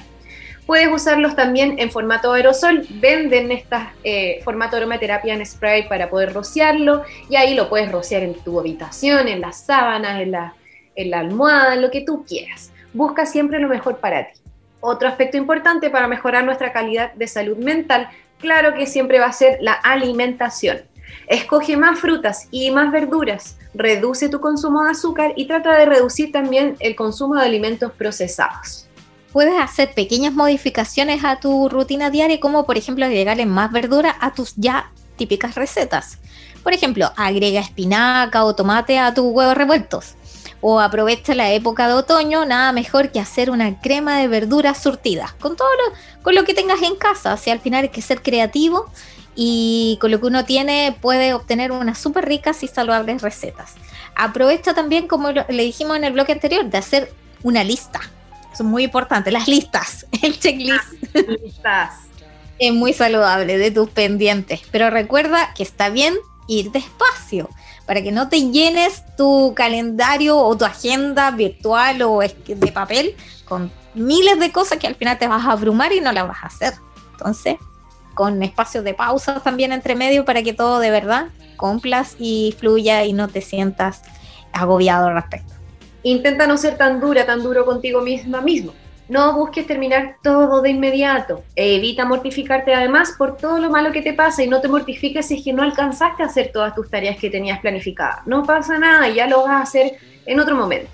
Puedes 0.67 0.89
usarlos 0.89 1.35
también 1.35 1.79
en 1.79 1.91
formato 1.91 2.33
aerosol. 2.33 2.87
Venden 2.91 3.51
estas 3.51 3.89
eh, 4.05 4.41
formato 4.45 4.77
aromaterapia 4.77 5.35
en 5.35 5.45
spray 5.45 5.89
para 5.89 6.09
poder 6.09 6.33
rociarlo 6.33 7.03
y 7.29 7.37
ahí 7.37 7.55
lo 7.55 7.69
puedes 7.69 7.91
rociar 7.91 8.23
en 8.23 8.35
tu 8.35 8.59
habitación, 8.61 9.29
en 9.29 9.41
las 9.41 9.65
sábanas, 9.65 10.21
en 10.21 10.33
la, 10.33 10.55
en 10.95 11.11
la 11.11 11.21
almohada, 11.21 11.75
en 11.75 11.83
lo 11.83 11.91
que 11.91 12.03
tú 12.03 12.25
quieras. 12.25 12.73
Busca 12.93 13.27
siempre 13.27 13.59
lo 13.59 13.69
mejor 13.69 13.99
para 13.99 14.31
ti. 14.31 14.41
Otro 14.81 15.09
aspecto 15.09 15.37
importante 15.37 15.91
para 15.91 16.09
mejorar 16.09 16.45
nuestra 16.45 16.73
calidad 16.73 17.13
de 17.15 17.27
salud 17.27 17.59
mental, 17.59 18.09
claro 18.39 18.75
que 18.75 18.87
siempre 18.87 19.19
va 19.19 19.27
a 19.27 19.33
ser 19.33 19.59
la 19.61 19.73
alimentación. 19.73 20.83
Escoge 21.27 21.77
más 21.77 21.99
frutas 21.99 22.49
y 22.51 22.71
más 22.71 22.93
verduras, 22.93 23.59
reduce 23.75 24.29
tu 24.29 24.41
consumo 24.41 24.85
de 24.85 24.91
azúcar 24.93 25.33
y 25.37 25.47
trata 25.47 25.77
de 25.77 25.87
reducir 25.87 26.33
también 26.33 26.77
el 26.81 26.97
consumo 26.97 27.35
de 27.35 27.45
alimentos 27.45 27.93
procesados 27.93 28.90
puedes 29.33 29.61
hacer 29.61 29.95
pequeñas 29.95 30.33
modificaciones 30.33 31.25
a 31.25 31.41
tu 31.41 31.69
rutina 31.69 32.11
diaria, 32.11 32.41
como 32.41 32.67
por 32.67 32.77
ejemplo 32.77 33.05
agregarle 33.05 33.47
más 33.47 33.71
verdura 33.73 34.17
a 34.21 34.35
tus 34.35 34.55
ya 34.57 34.91
típicas 35.17 35.55
recetas. 35.55 36.19
Por 36.63 36.73
ejemplo, 36.73 37.13
agrega 37.17 37.61
espinaca 37.61 38.45
o 38.45 38.55
tomate 38.55 38.99
a 38.99 39.15
tus 39.15 39.27
huevos 39.27 39.57
revueltos. 39.57 40.15
O 40.63 40.79
aprovecha 40.79 41.35
la 41.35 41.53
época 41.53 41.89
de 41.89 41.95
otoño, 41.95 42.45
nada 42.45 42.73
mejor 42.73 43.11
que 43.11 43.21
hacer 43.21 43.51
una 43.51 43.81
crema 43.81 44.19
de 44.19 44.29
verduras 44.29 44.83
surtidas, 44.83 45.33
con 45.35 45.57
todo 45.57 45.69
lo, 45.69 46.23
con 46.23 46.35
lo 46.35 46.45
que 46.45 46.53
tengas 46.53 46.83
en 46.83 46.97
casa. 46.97 47.33
O 47.33 47.37
sea, 47.39 47.55
al 47.55 47.61
final 47.61 47.85
hay 47.85 47.89
que 47.89 48.03
ser 48.03 48.23
creativo 48.23 48.91
y 49.35 49.97
con 50.03 50.11
lo 50.11 50.21
que 50.21 50.27
uno 50.27 50.45
tiene 50.45 50.95
puede 51.01 51.33
obtener 51.33 51.73
unas 51.73 51.99
súper 51.99 52.27
ricas 52.27 52.63
y 52.63 52.69
saludables 52.69 53.23
recetas. 53.23 53.75
Aprovecha 54.15 54.75
también, 54.75 55.09
como 55.09 55.31
le 55.31 55.63
dijimos 55.63 55.97
en 55.97 56.05
el 56.05 56.13
bloque 56.13 56.33
anterior, 56.33 56.67
de 56.67 56.77
hacer 56.77 57.11
una 57.43 57.65
lista 57.65 58.01
son 58.57 58.67
muy 58.67 58.85
importantes, 58.85 59.33
las 59.33 59.49
listas, 59.49 60.07
el 60.23 60.39
checklist. 60.39 60.93
listas. 61.43 61.95
es 62.59 62.75
muy 62.75 62.93
saludable 62.93 63.57
de 63.59 63.71
tus 63.71 63.89
pendientes, 63.91 64.61
pero 64.71 64.91
recuerda 64.91 65.53
que 65.55 65.63
está 65.63 65.89
bien 65.89 66.15
ir 66.47 66.71
despacio 66.73 67.49
para 67.87 68.03
que 68.03 68.13
no 68.13 68.29
te 68.29 68.51
llenes 68.51 69.03
tu 69.17 69.55
calendario 69.57 70.37
o 70.37 70.57
tu 70.57 70.65
agenda 70.65 71.31
virtual 71.31 72.03
o 72.03 72.21
de 72.21 72.73
papel 72.73 73.17
con 73.47 73.73
miles 73.95 74.39
de 74.39 74.53
cosas 74.53 74.79
que 74.79 74.87
al 74.87 74.95
final 74.95 75.19
te 75.19 75.27
vas 75.27 75.45
a 75.45 75.53
abrumar 75.53 75.93
y 75.93 76.01
no 76.01 76.13
las 76.13 76.29
vas 76.29 76.43
a 76.43 76.47
hacer. 76.47 76.75
Entonces, 77.13 77.57
con 78.15 78.43
espacios 78.43 78.85
de 78.85 78.95
pausa 78.95 79.41
también 79.41 79.73
entre 79.73 79.97
medio 79.97 80.25
para 80.25 80.43
que 80.43 80.53
todo 80.53 80.79
de 80.79 80.91
verdad 80.91 81.29
cumplas 81.57 82.17
y 82.19 82.55
fluya 82.59 83.05
y 83.05 83.13
no 83.13 83.29
te 83.29 83.41
sientas 83.41 84.03
agobiado 84.53 85.09
al 85.09 85.15
respecto. 85.15 85.55
Intenta 86.03 86.47
no 86.47 86.57
ser 86.57 86.77
tan 86.77 87.01
dura, 87.01 87.27
tan 87.27 87.43
duro 87.43 87.65
contigo 87.65 88.01
misma 88.01 88.41
mismo. 88.41 88.73
No 89.09 89.35
busques 89.35 89.67
terminar 89.67 90.19
todo 90.23 90.63
de 90.63 90.71
inmediato. 90.71 91.43
Evita 91.57 92.05
mortificarte 92.05 92.73
además 92.73 93.15
por 93.19 93.37
todo 93.37 93.59
lo 93.59 93.69
malo 93.69 93.91
que 93.91 94.03
te 94.03 94.13
pasa 94.13 94.45
y 94.45 94.49
no 94.49 94.61
te 94.61 94.69
mortifiques 94.69 95.27
si 95.27 95.39
es 95.39 95.45
que 95.45 95.53
no 95.53 95.65
alcanzaste 95.65 96.23
a 96.23 96.27
hacer 96.27 96.53
todas 96.53 96.75
tus 96.77 96.89
tareas 96.89 97.17
que 97.17 97.29
tenías 97.29 97.59
planificadas. 97.59 98.25
No 98.27 98.45
pasa 98.45 98.79
nada, 98.79 99.09
ya 99.09 99.27
lo 99.27 99.43
vas 99.43 99.51
a 99.51 99.63
hacer 99.63 99.97
en 100.27 100.39
otro 100.39 100.55
momento. 100.55 100.91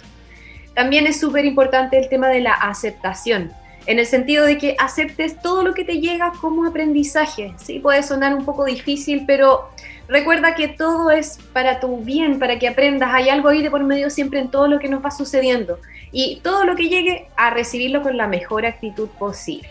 También 0.74 1.06
es 1.06 1.20
súper 1.20 1.44
importante 1.44 1.98
el 1.98 2.08
tema 2.08 2.28
de 2.28 2.40
la 2.40 2.52
aceptación, 2.52 3.52
en 3.86 3.98
el 3.98 4.06
sentido 4.06 4.46
de 4.46 4.58
que 4.58 4.76
aceptes 4.78 5.40
todo 5.40 5.62
lo 5.62 5.74
que 5.74 5.84
te 5.84 6.00
llega 6.00 6.32
como 6.40 6.66
aprendizaje. 6.66 7.54
Sí, 7.58 7.78
puede 7.80 8.02
sonar 8.02 8.34
un 8.34 8.44
poco 8.44 8.64
difícil, 8.64 9.24
pero 9.26 9.68
Recuerda 10.08 10.54
que 10.54 10.68
todo 10.68 11.10
es 11.10 11.38
para 11.52 11.80
tu 11.80 11.98
bien, 11.98 12.38
para 12.38 12.58
que 12.58 12.68
aprendas. 12.68 13.10
Hay 13.12 13.28
algo 13.28 13.48
ahí 13.48 13.62
de 13.62 13.70
por 13.70 13.82
medio 13.82 14.08
siempre 14.08 14.38
en 14.38 14.50
todo 14.50 14.68
lo 14.68 14.78
que 14.78 14.88
nos 14.88 15.04
va 15.04 15.10
sucediendo. 15.10 15.80
Y 16.12 16.40
todo 16.42 16.64
lo 16.64 16.76
que 16.76 16.88
llegue 16.88 17.26
a 17.36 17.50
recibirlo 17.50 18.02
con 18.02 18.16
la 18.16 18.28
mejor 18.28 18.66
actitud 18.66 19.08
posible. 19.18 19.68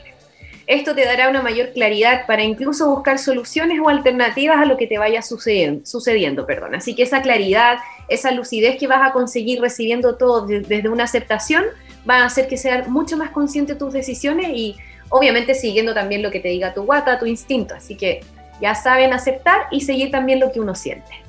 Esto 0.67 0.95
te 0.95 1.05
dará 1.05 1.29
una 1.29 1.43
mayor 1.43 1.73
claridad 1.73 2.25
para 2.25 2.43
incluso 2.43 2.89
buscar 2.89 3.19
soluciones 3.19 3.79
o 3.79 3.87
alternativas 3.87 4.57
a 4.57 4.65
lo 4.65 4.77
que 4.77 4.87
te 4.87 4.97
vaya 4.97 5.21
sucediendo. 5.21 5.85
sucediendo 5.85 6.45
perdón. 6.45 6.75
Así 6.75 6.95
que 6.95 7.03
esa 7.03 7.21
claridad, 7.21 7.77
esa 8.09 8.31
lucidez 8.31 8.77
que 8.77 8.87
vas 8.87 9.07
a 9.07 9.13
conseguir 9.13 9.61
recibiendo 9.61 10.15
todo 10.17 10.45
desde 10.45 10.89
una 10.89 11.03
aceptación, 11.03 11.63
va 12.09 12.17
a 12.17 12.25
hacer 12.25 12.47
que 12.47 12.57
seas 12.57 12.87
mucho 12.87 13.15
más 13.15 13.29
consciente 13.29 13.73
de 13.73 13.79
tus 13.79 13.93
decisiones 13.93 14.47
y 14.49 14.75
obviamente 15.09 15.53
siguiendo 15.53 15.93
también 15.93 16.23
lo 16.23 16.31
que 16.31 16.39
te 16.39 16.49
diga 16.49 16.73
tu 16.73 16.83
guata, 16.83 17.19
tu 17.19 17.27
instinto. 17.27 17.75
Así 17.75 17.95
que 17.95 18.21
ya 18.61 18.75
saben 18.75 19.13
aceptar 19.13 19.67
y 19.71 19.81
seguir 19.81 20.11
también 20.11 20.39
lo 20.39 20.51
que 20.51 20.59
uno 20.59 20.75
siente. 20.75 21.25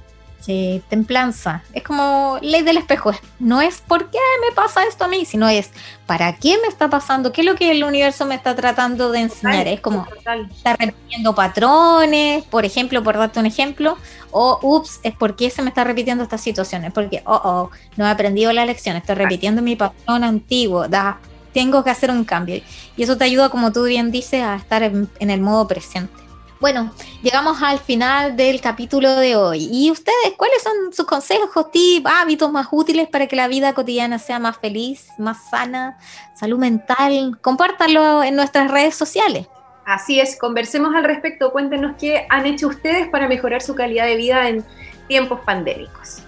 Sí, 0.46 0.80
templanza. 0.88 1.64
Es 1.72 1.82
como 1.82 2.38
ley 2.40 2.62
del 2.62 2.76
espejo. 2.76 3.10
No 3.40 3.60
es 3.60 3.80
por 3.80 4.10
qué 4.12 4.18
me 4.48 4.54
pasa 4.54 4.84
esto 4.84 5.04
a 5.04 5.08
mí, 5.08 5.24
sino 5.24 5.48
es 5.48 5.70
para 6.06 6.36
qué 6.36 6.56
me 6.62 6.68
está 6.68 6.88
pasando, 6.88 7.32
qué 7.32 7.40
es 7.40 7.46
lo 7.48 7.56
que 7.56 7.72
el 7.72 7.82
universo 7.82 8.26
me 8.26 8.36
está 8.36 8.54
tratando 8.54 9.10
de 9.10 9.22
enseñar. 9.22 9.66
es 9.66 9.80
como 9.80 10.06
está 10.24 10.76
repitiendo 10.76 11.34
patrones, 11.34 12.44
por 12.44 12.64
ejemplo, 12.64 13.02
por 13.02 13.16
darte 13.16 13.40
un 13.40 13.46
ejemplo, 13.46 13.98
o 14.30 14.60
ups, 14.62 15.00
es 15.02 15.14
porque 15.16 15.50
se 15.50 15.62
me 15.62 15.70
está 15.70 15.82
repitiendo 15.82 16.22
esta 16.22 16.38
situación, 16.38 16.84
es 16.84 16.92
porque, 16.92 17.24
oh, 17.26 17.40
oh, 17.42 17.70
no 17.96 18.06
he 18.06 18.08
aprendido 18.08 18.52
la 18.52 18.64
lección, 18.64 18.94
estoy 18.94 19.16
repitiendo 19.16 19.62
mi 19.62 19.74
patrón 19.74 20.22
antiguo, 20.22 20.86
da, 20.86 21.18
tengo 21.54 21.82
que 21.82 21.90
hacer 21.90 22.12
un 22.12 22.22
cambio. 22.22 22.62
Y 22.96 23.02
eso 23.02 23.16
te 23.16 23.24
ayuda, 23.24 23.48
como 23.48 23.72
tú 23.72 23.82
bien 23.82 24.12
dices, 24.12 24.44
a 24.44 24.54
estar 24.54 24.84
en 24.84 25.08
el 25.18 25.40
modo 25.40 25.66
presente. 25.66 26.25
Bueno, 26.58 26.90
llegamos 27.22 27.62
al 27.62 27.78
final 27.78 28.34
del 28.34 28.62
capítulo 28.62 29.16
de 29.16 29.36
hoy. 29.36 29.68
¿Y 29.70 29.90
ustedes 29.90 30.32
cuáles 30.38 30.62
son 30.62 30.90
sus 30.90 31.04
consejos, 31.04 31.70
tips, 31.70 32.10
hábitos 32.10 32.50
más 32.50 32.68
útiles 32.70 33.08
para 33.08 33.26
que 33.26 33.36
la 33.36 33.46
vida 33.46 33.74
cotidiana 33.74 34.18
sea 34.18 34.38
más 34.38 34.56
feliz, 34.56 35.08
más 35.18 35.50
sana, 35.50 35.98
salud 36.34 36.58
mental? 36.58 37.38
Compártanlo 37.42 38.22
en 38.22 38.36
nuestras 38.36 38.70
redes 38.70 38.94
sociales. 38.94 39.48
Así 39.84 40.18
es, 40.18 40.38
conversemos 40.38 40.94
al 40.94 41.04
respecto, 41.04 41.52
cuéntenos 41.52 41.94
qué 42.00 42.26
han 42.30 42.46
hecho 42.46 42.68
ustedes 42.68 43.08
para 43.08 43.28
mejorar 43.28 43.60
su 43.60 43.74
calidad 43.74 44.06
de 44.06 44.16
vida 44.16 44.48
en 44.48 44.64
tiempos 45.08 45.40
pandémicos. 45.44 46.22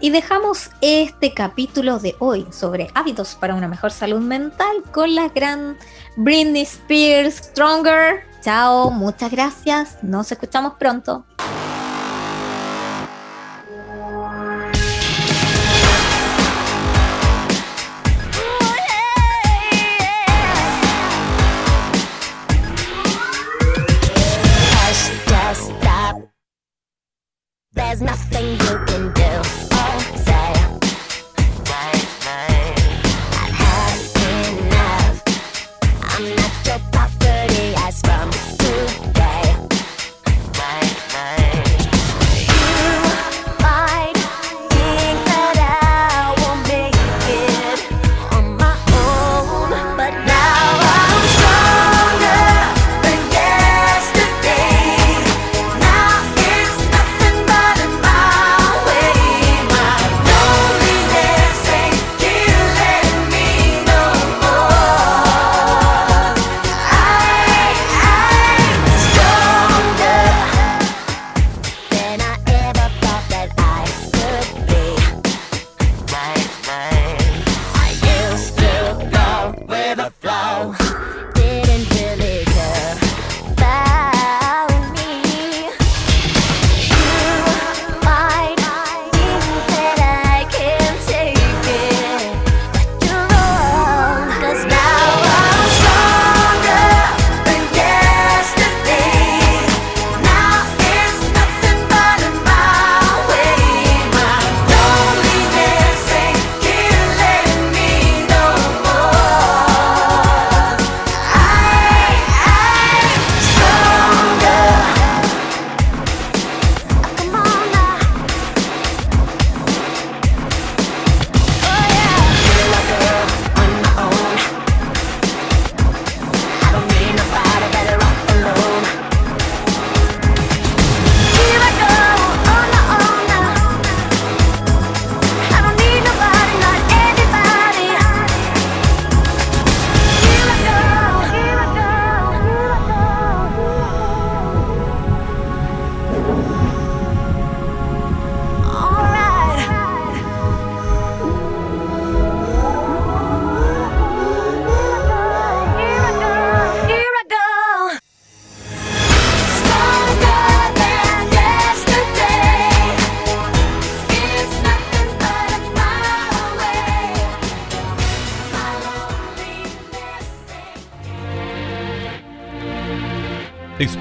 Y 0.00 0.10
dejamos 0.10 0.70
este 0.80 1.32
capítulo 1.32 2.00
de 2.00 2.16
hoy 2.18 2.44
sobre 2.50 2.88
hábitos 2.94 3.36
para 3.36 3.54
una 3.54 3.68
mejor 3.68 3.92
salud 3.92 4.20
mental 4.20 4.82
con 4.92 5.14
la 5.14 5.28
gran 5.28 5.78
Britney 6.16 6.62
Spears 6.62 7.36
Stronger 7.36 8.33
Chao, 8.44 8.90
muchas 8.90 9.30
gracias. 9.30 9.96
Nos 10.02 10.30
escuchamos 10.30 10.74
pronto. 10.74 11.24
There's 27.74 28.02
nothing 28.02 28.58
you 28.58 28.84
can 28.86 29.12
do. 29.14 29.33